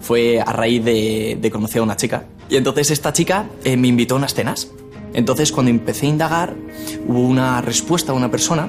Fue 0.00 0.40
a 0.40 0.52
raíz 0.52 0.84
de, 0.84 1.50
conocer 1.52 1.80
a 1.80 1.84
una 1.84 1.96
chica. 1.96 2.24
Y 2.48 2.56
entonces 2.56 2.90
esta 2.90 3.12
chica 3.12 3.46
eh, 3.62 3.76
me 3.76 3.86
invitó 3.86 4.14
a 4.16 4.18
unas 4.18 4.34
cenas 4.34 4.68
entonces, 5.14 5.52
cuando 5.52 5.70
empecé 5.70 6.06
a 6.06 6.10
indagar, 6.10 6.56
hubo 7.06 7.20
una 7.20 7.60
respuesta 7.60 8.12
de 8.12 8.18
una 8.18 8.30
persona 8.30 8.68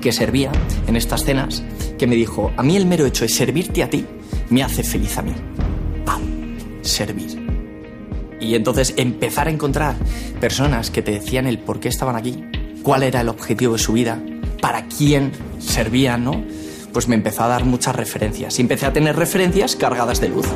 que 0.00 0.12
servía 0.12 0.52
en 0.86 0.96
estas 0.96 1.24
cenas 1.24 1.62
que 1.98 2.06
me 2.06 2.16
dijo, 2.16 2.52
a 2.56 2.62
mí 2.62 2.76
el 2.76 2.86
mero 2.86 3.04
hecho 3.04 3.24
de 3.24 3.28
servirte 3.28 3.82
a 3.82 3.90
ti 3.90 4.06
me 4.50 4.62
hace 4.62 4.82
feliz 4.82 5.18
a 5.18 5.22
mí. 5.22 5.32
¡Pam! 6.04 6.22
Servir. 6.82 7.46
Y 8.40 8.54
entonces 8.54 8.94
empezar 8.96 9.48
a 9.48 9.50
encontrar 9.50 9.96
personas 10.40 10.90
que 10.90 11.02
te 11.02 11.10
decían 11.10 11.46
el 11.46 11.58
por 11.58 11.80
qué 11.80 11.88
estaban 11.88 12.16
aquí, 12.16 12.44
cuál 12.82 13.02
era 13.02 13.20
el 13.20 13.28
objetivo 13.28 13.74
de 13.74 13.78
su 13.78 13.92
vida, 13.92 14.22
para 14.62 14.86
quién 14.86 15.32
servían, 15.58 16.24
¿no? 16.24 16.44
Pues 16.92 17.08
me 17.08 17.16
empezó 17.16 17.42
a 17.42 17.48
dar 17.48 17.64
muchas 17.64 17.94
referencias 17.94 18.58
y 18.58 18.62
empecé 18.62 18.86
a 18.86 18.92
tener 18.92 19.16
referencias 19.16 19.76
cargadas 19.76 20.20
de 20.20 20.28
luz. 20.28 20.46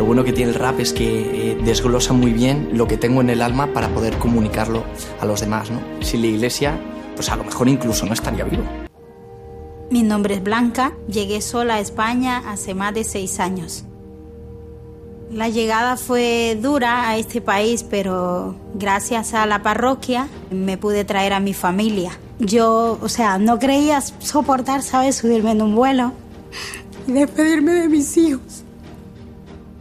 Lo 0.00 0.06
bueno 0.06 0.24
que 0.24 0.32
tiene 0.32 0.52
el 0.52 0.58
rap 0.58 0.80
es 0.80 0.94
que 0.94 1.50
eh, 1.50 1.58
desglosa 1.62 2.14
muy 2.14 2.32
bien 2.32 2.70
lo 2.72 2.88
que 2.88 2.96
tengo 2.96 3.20
en 3.20 3.28
el 3.28 3.42
alma 3.42 3.74
para 3.74 3.90
poder 3.90 4.16
comunicarlo 4.16 4.82
a 5.20 5.26
los 5.26 5.42
demás, 5.42 5.70
¿no? 5.70 5.78
Sin 6.00 6.22
la 6.22 6.28
iglesia, 6.28 6.80
pues 7.16 7.28
a 7.28 7.36
lo 7.36 7.44
mejor 7.44 7.68
incluso 7.68 8.06
no 8.06 8.14
estaría 8.14 8.44
vivo. 8.44 8.62
Mi 9.90 10.02
nombre 10.02 10.36
es 10.36 10.42
Blanca, 10.42 10.94
llegué 11.06 11.42
sola 11.42 11.74
a 11.74 11.80
España 11.80 12.42
hace 12.50 12.72
más 12.72 12.94
de 12.94 13.04
seis 13.04 13.40
años. 13.40 13.84
La 15.30 15.50
llegada 15.50 15.98
fue 15.98 16.58
dura 16.58 17.10
a 17.10 17.18
este 17.18 17.42
país, 17.42 17.82
pero 17.82 18.54
gracias 18.72 19.34
a 19.34 19.44
la 19.44 19.62
parroquia 19.62 20.28
me 20.50 20.78
pude 20.78 21.04
traer 21.04 21.34
a 21.34 21.40
mi 21.40 21.52
familia. 21.52 22.12
Yo, 22.38 22.98
o 23.02 23.08
sea, 23.10 23.36
no 23.36 23.58
creía 23.58 24.00
soportar, 24.00 24.82
¿sabes?, 24.82 25.16
subirme 25.16 25.50
en 25.50 25.60
un 25.60 25.74
vuelo 25.74 26.14
y 27.06 27.12
despedirme 27.12 27.72
de 27.72 27.88
mis 27.90 28.16
hijos 28.16 28.64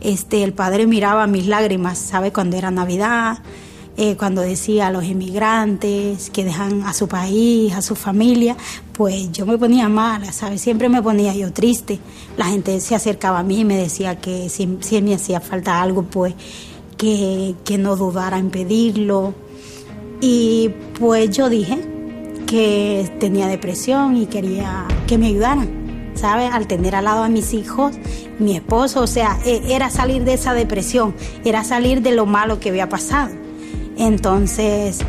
este, 0.02 0.44
el 0.44 0.54
padre 0.54 0.88
miraba 0.88 1.28
mis 1.28 1.48
lágrimas, 1.48 1.98
¿sabe? 1.98 2.32
Cuando 2.32 2.58
era 2.58 2.72
Navidad, 2.72 3.40
eh, 3.98 4.16
cuando 4.16 4.42
decía 4.42 4.88
a 4.88 4.92
los 4.92 5.04
inmigrantes 5.04 6.30
que 6.30 6.46
dejan 6.46 6.84
a 6.84 6.94
su 6.94 7.10
país, 7.10 7.74
a 7.74 7.82
su 7.82 7.96
familia, 7.96 8.56
pues 8.94 9.30
yo 9.34 9.46
me 9.46 9.58
ponía 9.58 9.90
mala, 9.90 10.32
¿sabe? 10.32 10.58
Siempre 10.58 10.88
me 10.88 11.02
ponía 11.02 11.36
yo 11.36 11.52
triste. 11.52 12.00
La 12.38 12.46
gente 12.46 12.80
se 12.80 12.96
acercaba 12.96 13.40
a 13.40 13.44
mí 13.44 13.60
y 13.60 13.66
me 13.66 13.76
decía 13.76 14.16
que 14.16 14.48
si, 14.48 14.78
si 14.80 15.02
me 15.02 15.16
hacía 15.16 15.42
falta 15.42 15.82
algo, 15.82 16.04
pues 16.04 16.34
que, 16.96 17.56
que 17.66 17.78
no 17.78 17.98
dudara 17.98 18.38
en 18.38 18.52
pedirlo. 18.52 19.34
Y 20.22 20.70
pues 20.98 21.30
yo 21.32 21.50
dije 21.50 21.78
que 22.48 23.12
tenía 23.20 23.48
depresión 23.48 24.16
y 24.16 24.28
quería 24.28 24.86
que 25.08 25.18
me 25.18 25.28
ayudaran. 25.28 25.79
¿Sabes? 26.20 26.52
Al 26.54 26.68
tener 26.68 26.96
al 26.96 27.06
lado 27.06 27.24
a 27.24 27.30
mis 27.30 27.54
hijos, 27.54 27.96
mi 28.40 28.56
esposo, 28.56 29.02
o 29.02 29.08
sea, 29.08 29.40
e, 29.46 29.74
era 29.74 29.90
salir 29.90 30.24
de 30.24 30.34
esa 30.34 30.54
depresión, 30.54 31.16
era 31.44 31.64
salir 31.64 32.02
de 32.02 32.12
lo 32.12 32.26
malo 32.26 32.60
que 32.60 32.70
había 32.70 32.90
pasado. 32.90 33.32
Entonces, 33.98 35.00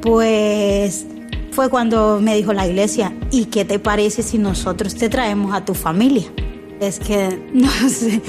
pues 0.00 1.06
fue 1.52 1.68
cuando 1.68 2.18
me 2.20 2.34
dijo 2.34 2.52
la 2.52 2.66
iglesia, 2.66 3.12
¿y 3.30 3.46
qué 3.46 3.64
te 3.64 3.78
parece 3.78 4.22
si 4.22 4.38
nosotros 4.38 4.94
te 4.94 5.08
traemos 5.08 5.54
a 5.54 5.64
tu 5.64 5.74
familia? 5.74 6.24
Es 6.80 6.98
que, 6.98 7.40
no 7.52 7.70
sé, 7.88 8.20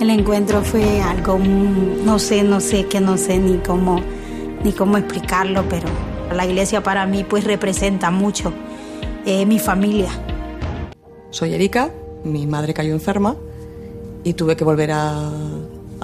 el 0.00 0.10
encuentro 0.10 0.62
fue 0.62 1.00
algo, 1.00 1.38
no 1.38 2.18
sé, 2.18 2.42
no 2.42 2.60
sé, 2.60 2.86
que 2.86 3.00
no 3.00 3.16
sé 3.16 3.38
ni 3.38 3.58
cómo, 3.58 4.00
ni 4.64 4.72
cómo 4.72 4.96
explicarlo, 4.96 5.64
pero 5.68 5.88
la 6.34 6.46
iglesia 6.46 6.82
para 6.82 7.06
mí 7.06 7.24
pues 7.24 7.44
representa 7.44 8.10
mucho 8.10 8.52
eh, 9.26 9.44
mi 9.46 9.58
familia. 9.58 10.10
Soy 11.30 11.54
Erika, 11.54 11.90
mi 12.24 12.46
madre 12.46 12.74
cayó 12.74 12.92
enferma 12.92 13.36
y 14.24 14.34
tuve 14.34 14.56
que 14.56 14.64
volver 14.64 14.90
a, 14.92 15.30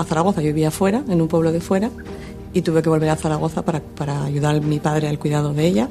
Zaragoza. 0.07 0.41
Yo 0.41 0.49
vivía 0.49 0.71
fuera, 0.71 1.03
en 1.09 1.21
un 1.21 1.27
pueblo 1.27 1.51
de 1.51 1.61
fuera, 1.61 1.91
y 2.53 2.63
tuve 2.63 2.81
que 2.83 2.89
volver 2.89 3.09
a 3.11 3.17
Zaragoza 3.17 3.65
para, 3.65 3.81
para 3.81 4.25
ayudar 4.25 4.57
a 4.57 4.61
mi 4.61 4.79
padre 4.79 5.09
al 5.09 5.19
cuidado 5.19 5.53
de 5.53 5.67
ella. 5.67 5.89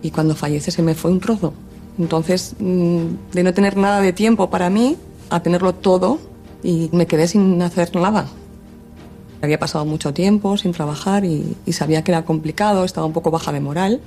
Y 0.00 0.10
cuando 0.10 0.34
fallece 0.34 0.70
se 0.70 0.82
me 0.82 0.94
fue 0.94 1.10
un 1.10 1.20
trozo. 1.20 1.52
Entonces, 1.98 2.54
mm, 2.58 3.06
de 3.32 3.42
no 3.42 3.52
tener 3.52 3.76
nada 3.76 4.00
de 4.00 4.12
tiempo 4.12 4.48
para 4.48 4.70
mí, 4.70 4.96
a 5.28 5.42
tenerlo 5.42 5.74
todo, 5.74 6.18
y 6.62 6.88
me 6.92 7.06
quedé 7.06 7.28
sin 7.28 7.60
hacer 7.60 7.94
nada. 7.94 8.26
Había 9.42 9.58
pasado 9.58 9.84
mucho 9.84 10.14
tiempo 10.14 10.56
sin 10.56 10.72
trabajar 10.72 11.24
y, 11.24 11.56
sabía 11.72 12.02
que 12.02 12.12
era 12.12 12.24
complicado, 12.24 12.84
estaba 12.84 13.06
un 13.06 13.12
poco 13.12 13.30
baja 13.30 13.52
de 13.52 13.60
moral 13.60 14.00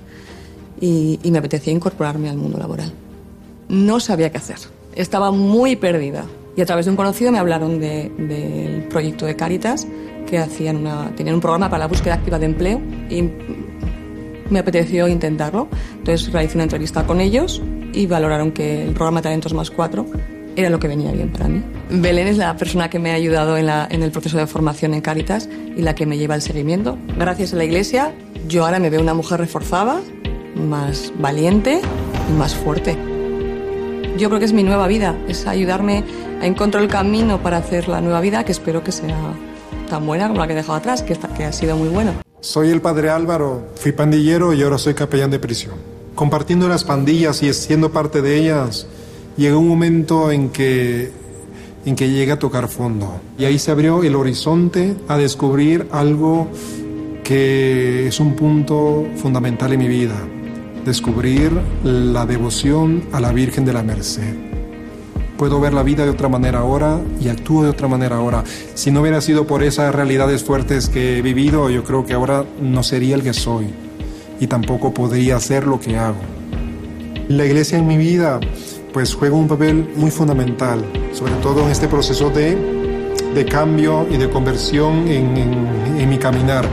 y 0.82 1.19
me 1.23 1.38
apetecía 1.38 1.71
incorporarme 1.71 2.29
al 2.29 2.38
mundo 2.38 2.57
laboral 2.57 2.91
no 3.72 3.99
sabía 4.01 4.30
qué 4.30 4.38
hacer. 4.38 4.57
Estaba 4.95 5.32
muy 5.32 5.76
perdida. 5.78 6.26
Y 6.55 6.61
a 6.61 6.65
través 6.65 6.86
de 6.86 6.91
un 6.91 6.97
conocido 6.97 7.32
me 7.32 7.39
hablaron 7.39 7.80
del 7.80 8.28
de, 8.28 8.86
proyecto 8.89 9.26
de 9.26 9.38
Caritas, 9.38 9.88
que 10.30 10.38
hacían 10.38 10.84
tenían 11.15 11.36
un 11.36 11.41
programa 11.41 11.69
para 11.69 11.80
la 11.80 11.88
búsqueda 11.88 12.15
activa 12.15 12.38
de 12.38 12.45
empleo 12.45 12.82
y 13.09 13.30
me 14.49 14.59
apeteció 14.59 15.07
intentarlo. 15.07 15.69
Entonces 15.97 16.32
realicé 16.32 16.57
una 16.57 16.63
entrevista 16.63 17.07
con 17.07 17.22
ellos 17.22 17.61
y 17.93 18.05
valoraron 18.05 18.51
que 18.51 18.84
el 18.84 18.93
programa 18.93 19.22
Talentos 19.22 19.53
más 19.53 19.72
4 19.72 20.05
era 20.57 20.69
lo 20.69 20.78
que 20.80 20.89
venía 20.89 21.13
bien 21.13 21.32
para 21.32 21.47
mí. 21.47 21.63
Belén 21.89 22.28
es 22.28 22.38
la 22.38 22.57
persona 22.57 22.89
que 22.89 22.99
me 22.99 23.11
ha 23.11 23.13
ayudado 23.13 23.57
en 23.57 23.69
el 24.03 24.11
proceso 24.11 24.38
de 24.38 24.47
formación 24.47 24.93
en 24.93 24.99
Caritas 24.99 25.47
y 25.78 25.82
la 25.82 25.95
que 25.95 26.05
me 26.05 26.17
lleva 26.17 26.36
el 26.36 26.41
seguimiento. 26.41 26.97
Gracias 27.17 27.53
a 27.53 27.55
la 27.55 27.63
iglesia, 27.63 28.13
yo 28.49 28.65
ahora 28.65 28.80
me 28.80 28.89
veo 28.89 28.99
una 28.99 29.13
mujer 29.13 29.39
reforzada, 29.39 30.01
más 30.55 31.13
valiente 31.17 31.80
y 32.30 32.38
más 32.38 32.53
fuerte 32.53 33.11
yo 34.22 34.30
creo 34.30 34.38
que 34.38 34.45
es 34.45 34.53
mi 34.53 34.61
nueva 34.61 34.88
vida, 34.88 35.17
es 35.28 35.47
ayudarme 35.47 36.03
a 36.39 36.45
encontrar 36.45 36.84
el 36.84 36.89
camino 36.89 37.41
para 37.41 37.57
hacer 37.57 37.88
la 37.88 38.01
nueva 38.01 38.22
vida 38.22 38.43
que 38.45 38.51
espero 38.51 38.84
que 38.84 38.91
sea 38.91 39.17
tan 39.89 40.05
buena 40.05 40.28
como 40.28 40.39
la 40.39 40.45
que 40.45 40.53
he 40.53 40.55
dejado 40.55 40.76
atrás, 40.76 41.01
que, 41.01 41.17
que 41.36 41.45
ha 41.45 41.51
sido 41.51 41.76
muy 41.76 41.89
buena. 41.89 42.13
Soy 42.39 42.69
el 42.69 42.82
padre 42.82 43.09
Álvaro, 43.09 43.69
fui 43.76 43.93
pandillero 43.93 44.53
y 44.53 44.61
ahora 44.61 44.78
soy 44.78 44.93
capellán 44.93 45.32
de 45.32 45.39
prisión. 45.39 45.74
Compartiendo 46.13 46.67
las 46.67 46.84
pandillas 46.84 47.41
y 47.41 47.51
siendo 47.53 47.91
parte 47.91 48.22
de 48.22 48.38
ellas, 48.38 48.86
llegó 49.38 49.57
un 49.57 49.67
momento 49.67 50.32
en 50.32 50.49
que 50.49 51.11
en 51.84 51.95
que 51.95 52.11
llegue 52.11 52.32
a 52.32 52.38
tocar 52.38 52.67
fondo. 52.67 53.19
Y 53.39 53.45
ahí 53.45 53.57
se 53.57 53.72
abrió 53.72 54.03
el 54.03 54.15
horizonte 54.15 54.95
a 55.07 55.17
descubrir 55.17 55.88
algo 55.91 56.47
que 57.24 58.07
es 58.07 58.19
un 58.19 58.36
punto 58.36 59.07
fundamental 59.15 59.74
en 59.74 59.80
mi 59.80 59.88
vida, 59.88 60.15
descubrir 60.86 61.51
la 61.84 62.25
devoción 62.25 63.03
a 63.11 63.19
la 63.19 63.32
Virgen 63.32 63.65
de 63.65 63.73
la 63.73 63.84
Merced. 63.84 64.36
Puedo 65.38 65.59
ver 65.59 65.73
la 65.73 65.84
vida 65.84 66.03
de 66.03 66.11
otra 66.11 66.29
manera 66.29 66.59
ahora 66.59 66.99
y 67.19 67.29
actúo 67.29 67.63
de 67.63 67.69
otra 67.69 67.88
manera 67.88 68.17
ahora. 68.17 68.43
Si 68.75 68.91
no 68.91 69.01
hubiera 69.01 69.21
sido 69.21 69.47
por 69.47 69.63
esas 69.63 69.93
realidades 69.93 70.43
fuertes 70.43 70.88
que 70.88 71.17
he 71.17 71.21
vivido, 71.21 71.69
yo 71.69 71.84
creo 71.84 72.05
que 72.05 72.13
ahora 72.13 72.45
no 72.61 72.84
sería 72.84 73.15
el 73.15 73.23
que 73.23 73.34
soy 73.34 73.67
y 74.39 74.47
tampoco 74.47 74.93
podría 74.93 75.38
hacer 75.38 75.65
lo 75.65 75.79
que 75.79 75.97
hago. 75.97 76.19
La 77.27 77.45
iglesia 77.45 77.77
en 77.77 77.88
mi 77.88 77.97
vida 77.97 78.39
pues 78.93 79.15
juega 79.15 79.36
un 79.36 79.47
papel 79.47 79.89
muy 79.95 80.11
fundamental, 80.11 80.84
sobre 81.13 81.34
todo 81.36 81.63
en 81.63 81.71
este 81.71 81.88
proceso 81.88 82.29
de, 82.29 82.55
de 83.34 83.45
cambio 83.45 84.05
y 84.11 84.17
de 84.17 84.29
conversión 84.29 85.07
en, 85.07 85.38
en, 85.38 85.99
en 85.99 86.09
mi 86.09 86.17
caminar. 86.17 86.67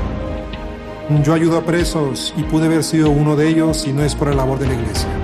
Yo 1.24 1.32
ayudo 1.32 1.56
a 1.56 1.64
presos 1.64 2.34
y 2.36 2.42
pude 2.42 2.66
haber 2.66 2.84
sido 2.84 3.08
uno 3.10 3.34
de 3.34 3.48
ellos 3.48 3.78
si 3.78 3.94
no 3.94 4.04
es 4.04 4.14
por 4.14 4.28
la 4.28 4.34
labor 4.34 4.58
de 4.58 4.66
la 4.66 4.74
iglesia. 4.74 5.17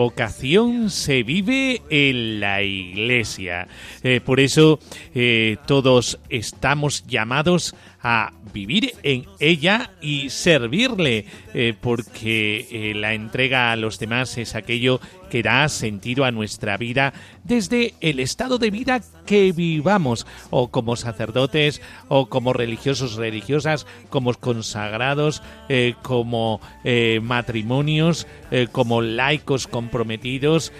Vocación 0.00 0.88
se 0.88 1.22
vive 1.24 1.82
en 1.90 2.40
la 2.40 2.62
iglesia. 2.62 3.68
Eh, 4.02 4.22
por 4.24 4.40
eso 4.40 4.80
eh, 5.14 5.58
todos 5.66 6.18
estamos 6.30 7.06
llamados 7.06 7.74
a 8.02 8.32
vivir 8.54 8.94
en 9.02 9.26
ella 9.40 9.90
y 10.00 10.30
servirle, 10.30 11.26
eh, 11.52 11.74
porque 11.78 12.94
la 12.96 13.12
entrega 13.12 13.72
a 13.72 13.76
los 13.76 13.98
demás 13.98 14.38
es 14.38 14.54
aquello 14.54 15.02
que 15.30 15.42
da 15.42 15.68
sentido 15.68 16.24
a 16.24 16.30
nuestra 16.30 16.76
vida 16.76 17.14
desde 17.44 17.94
el 18.00 18.20
estado 18.20 18.58
de 18.58 18.70
vida 18.70 19.00
que 19.24 19.52
vivamos, 19.52 20.26
o 20.50 20.68
como 20.68 20.96
sacerdotes, 20.96 21.80
o 22.08 22.26
como 22.26 22.52
religiosos, 22.52 23.14
religiosas, 23.14 23.86
como 24.10 24.34
consagrados, 24.34 25.42
eh, 25.68 25.94
como 26.02 26.60
matrimonios, 27.22 28.26
como 28.72 29.00
laicos 29.00 29.66
comprometidos, 29.66 30.72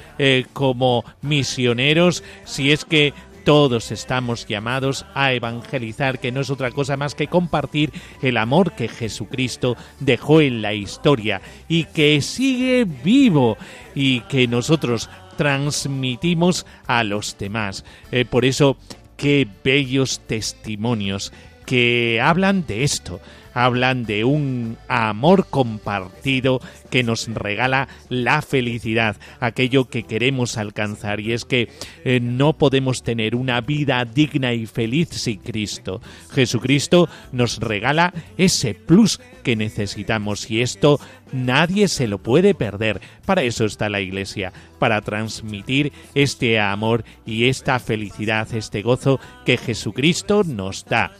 como 0.52 1.04
misioneros, 1.22 2.22
si 2.44 2.72
es 2.72 2.84
que 2.84 3.14
todos 3.50 3.90
estamos 3.90 4.46
llamados 4.46 5.04
a 5.12 5.32
evangelizar, 5.32 6.20
que 6.20 6.30
no 6.30 6.40
es 6.40 6.50
otra 6.50 6.70
cosa 6.70 6.96
más 6.96 7.16
que 7.16 7.26
compartir 7.26 7.90
el 8.22 8.36
amor 8.36 8.74
que 8.76 8.86
Jesucristo 8.86 9.76
dejó 9.98 10.40
en 10.40 10.62
la 10.62 10.72
historia 10.72 11.40
y 11.66 11.86
que 11.86 12.20
sigue 12.20 12.84
vivo 12.84 13.58
y 13.92 14.20
que 14.20 14.46
nosotros 14.46 15.10
transmitimos 15.36 16.64
a 16.86 17.02
los 17.02 17.38
demás. 17.38 17.84
Eh, 18.12 18.24
por 18.24 18.44
eso, 18.44 18.76
qué 19.16 19.48
bellos 19.64 20.20
testimonios 20.28 21.32
que 21.66 22.20
hablan 22.22 22.64
de 22.68 22.84
esto, 22.84 23.20
hablan 23.54 24.04
de 24.04 24.24
un 24.24 24.76
amor 24.88 25.46
compartido 25.48 26.60
que 26.90 27.02
nos 27.02 27.28
regala 27.28 27.88
la 28.08 28.42
felicidad, 28.42 29.16
aquello 29.40 29.88
que 29.88 30.02
queremos 30.02 30.56
alcanzar. 30.56 31.20
Y 31.20 31.32
es 31.32 31.44
que 31.44 31.68
eh, 32.04 32.20
no 32.20 32.54
podemos 32.54 33.02
tener 33.02 33.34
una 33.34 33.60
vida 33.60 34.04
digna 34.04 34.52
y 34.52 34.66
feliz 34.66 35.08
sin 35.10 35.38
Cristo. 35.38 36.00
Jesucristo 36.32 37.08
nos 37.32 37.58
regala 37.58 38.12
ese 38.36 38.74
plus 38.74 39.20
que 39.42 39.56
necesitamos 39.56 40.50
y 40.50 40.60
esto 40.60 41.00
nadie 41.32 41.88
se 41.88 42.08
lo 42.08 42.18
puede 42.18 42.54
perder. 42.54 43.00
Para 43.24 43.42
eso 43.42 43.64
está 43.64 43.88
la 43.88 44.00
Iglesia, 44.00 44.52
para 44.78 45.00
transmitir 45.00 45.92
este 46.14 46.58
amor 46.60 47.04
y 47.26 47.46
esta 47.48 47.78
felicidad, 47.78 48.52
este 48.54 48.82
gozo 48.82 49.20
que 49.44 49.56
Jesucristo 49.56 50.42
nos 50.44 50.84
da. 50.84 51.12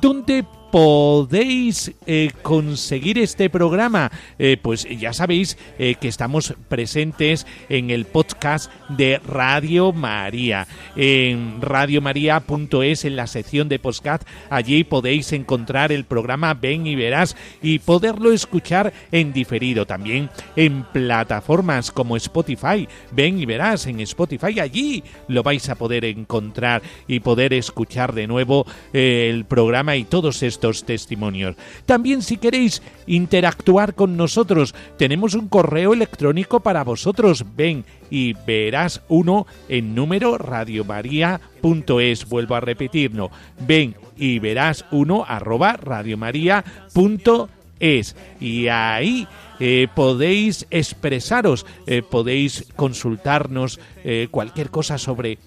¿Dónde 0.00 0.44
podéis 0.70 1.92
eh, 2.06 2.30
conseguir 2.42 3.18
este 3.18 3.50
programa? 3.50 4.10
Eh, 4.38 4.56
pues 4.60 4.86
ya 4.98 5.12
sabéis 5.12 5.58
eh, 5.78 5.96
que 6.00 6.08
estamos 6.08 6.54
presentes 6.68 7.46
en 7.68 7.90
el 7.90 8.04
podcast 8.04 8.70
de 8.88 9.18
Radio 9.18 9.92
María, 9.92 10.66
en 10.96 11.60
radiomaria.es, 11.60 13.04
en 13.04 13.16
la 13.16 13.26
sección 13.26 13.68
de 13.68 13.78
podcast. 13.78 14.22
Allí 14.48 14.84
podéis 14.84 15.32
encontrar 15.32 15.92
el 15.92 16.04
programa 16.04 16.54
Ven 16.54 16.86
y 16.86 16.94
Verás 16.94 17.36
y 17.62 17.80
poderlo 17.80 18.32
escuchar 18.32 18.92
en 19.10 19.32
diferido. 19.32 19.86
También 19.86 20.30
en 20.56 20.84
plataformas 20.84 21.90
como 21.90 22.16
Spotify. 22.16 22.88
Ven 23.10 23.40
y 23.40 23.46
Verás 23.46 23.86
en 23.86 24.00
Spotify. 24.00 24.60
Allí 24.60 25.02
lo 25.28 25.42
vais 25.42 25.68
a 25.68 25.74
poder 25.74 26.04
encontrar 26.04 26.82
y 27.08 27.20
poder 27.20 27.52
escuchar 27.54 28.14
de 28.14 28.26
nuevo 28.26 28.66
el 28.92 29.44
programa 29.44 29.96
y 29.96 30.04
todos 30.04 30.42
estos 30.42 30.59
testimonios. 30.84 31.56
También 31.86 32.22
si 32.22 32.36
queréis 32.36 32.82
interactuar 33.06 33.94
con 33.94 34.16
nosotros, 34.16 34.74
tenemos 34.96 35.34
un 35.34 35.48
correo 35.48 35.92
electrónico 35.92 36.60
para 36.60 36.84
vosotros. 36.84 37.44
Ven 37.56 37.84
y 38.10 38.34
verás 38.46 39.02
uno 39.08 39.46
en 39.68 39.94
número 39.94 40.38
radiomaria.es. 40.38 42.28
Vuelvo 42.28 42.54
a 42.54 42.60
repetirlo. 42.60 43.30
Ven 43.66 43.96
y 44.16 44.38
verás 44.38 44.84
uno 44.90 45.24
arroba 45.26 45.74
radiomaria.es. 45.74 48.16
Y 48.40 48.68
ahí 48.68 49.26
eh, 49.58 49.88
podéis 49.94 50.66
expresaros, 50.70 51.66
eh, 51.86 52.02
podéis 52.02 52.66
consultarnos 52.76 53.80
eh, 54.04 54.28
cualquier 54.30 54.70
cosa 54.70 54.96
sobre 54.96 55.38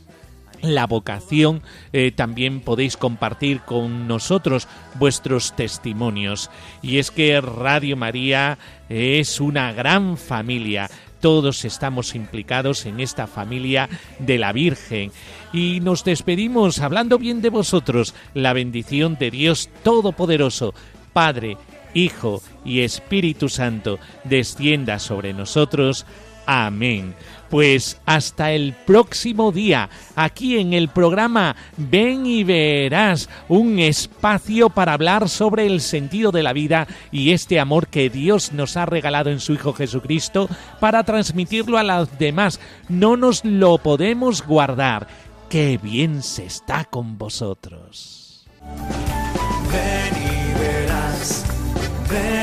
la 0.64 0.88
vocación, 0.88 1.62
eh, 1.92 2.12
también 2.16 2.62
podéis 2.62 2.98
compartir 2.98 3.62
con 3.62 4.08
nosotros 4.08 4.68
vuestros 4.96 5.56
testimonios. 5.56 6.50
Y 6.82 6.98
es 6.98 7.12
que 7.12 7.40
Radio 7.42 7.98
María 7.98 8.58
es 8.90 9.40
una 9.40 9.74
gran 9.74 10.18
familia. 10.18 10.90
Todos 11.20 11.64
estamos 11.66 12.16
implicados 12.16 12.86
en 12.86 13.00
esta 13.00 13.28
familia 13.28 13.90
de 14.20 14.38
la 14.38 14.52
Virgen. 14.52 15.12
Y 15.52 15.80
nos 15.82 16.04
despedimos 16.04 16.80
hablando 16.80 17.20
bien 17.20 17.42
de 17.42 17.50
vosotros. 17.50 18.16
La 18.34 18.54
bendición 18.54 19.18
de 19.20 19.32
Dios 19.32 19.70
Todopoderoso, 19.84 20.74
Padre, 21.12 21.58
Hijo 21.94 22.42
y 22.66 22.82
Espíritu 22.82 23.50
Santo, 23.50 24.00
descienda 24.24 25.00
sobre 25.00 25.34
nosotros. 25.34 26.06
Amén. 26.46 27.16
Pues 27.54 28.02
hasta 28.08 28.52
el 28.52 28.74
próximo 28.74 29.52
día, 29.52 29.88
aquí 30.16 30.58
en 30.58 30.74
el 30.74 30.88
programa 30.88 31.56
Ven 31.78 32.26
y 32.26 32.44
verás, 32.44 33.30
un 33.48 33.78
espacio 33.78 34.72
para 34.72 34.94
hablar 34.94 35.30
sobre 35.30 35.68
el 35.68 35.80
sentido 35.80 36.32
de 36.32 36.42
la 36.42 36.52
vida 36.52 36.88
y 37.12 37.30
este 37.30 37.60
amor 37.60 37.90
que 37.90 38.10
Dios 38.10 38.54
nos 38.54 38.76
ha 38.76 38.88
regalado 38.88 39.30
en 39.30 39.40
su 39.40 39.54
Hijo 39.54 39.72
Jesucristo 39.72 40.50
para 40.80 41.04
transmitirlo 41.04 41.78
a 41.78 41.84
los 41.84 42.18
demás. 42.18 42.60
No 42.90 43.18
nos 43.18 43.46
lo 43.46 43.78
podemos 43.78 44.44
guardar. 44.44 45.06
Qué 45.48 45.78
bien 45.78 46.24
se 46.24 46.46
está 46.46 46.86
con 46.86 47.20
vosotros. 47.20 48.48
Ven 49.72 50.24
y 50.24 50.60
verás, 50.60 51.46
ven 52.10 52.43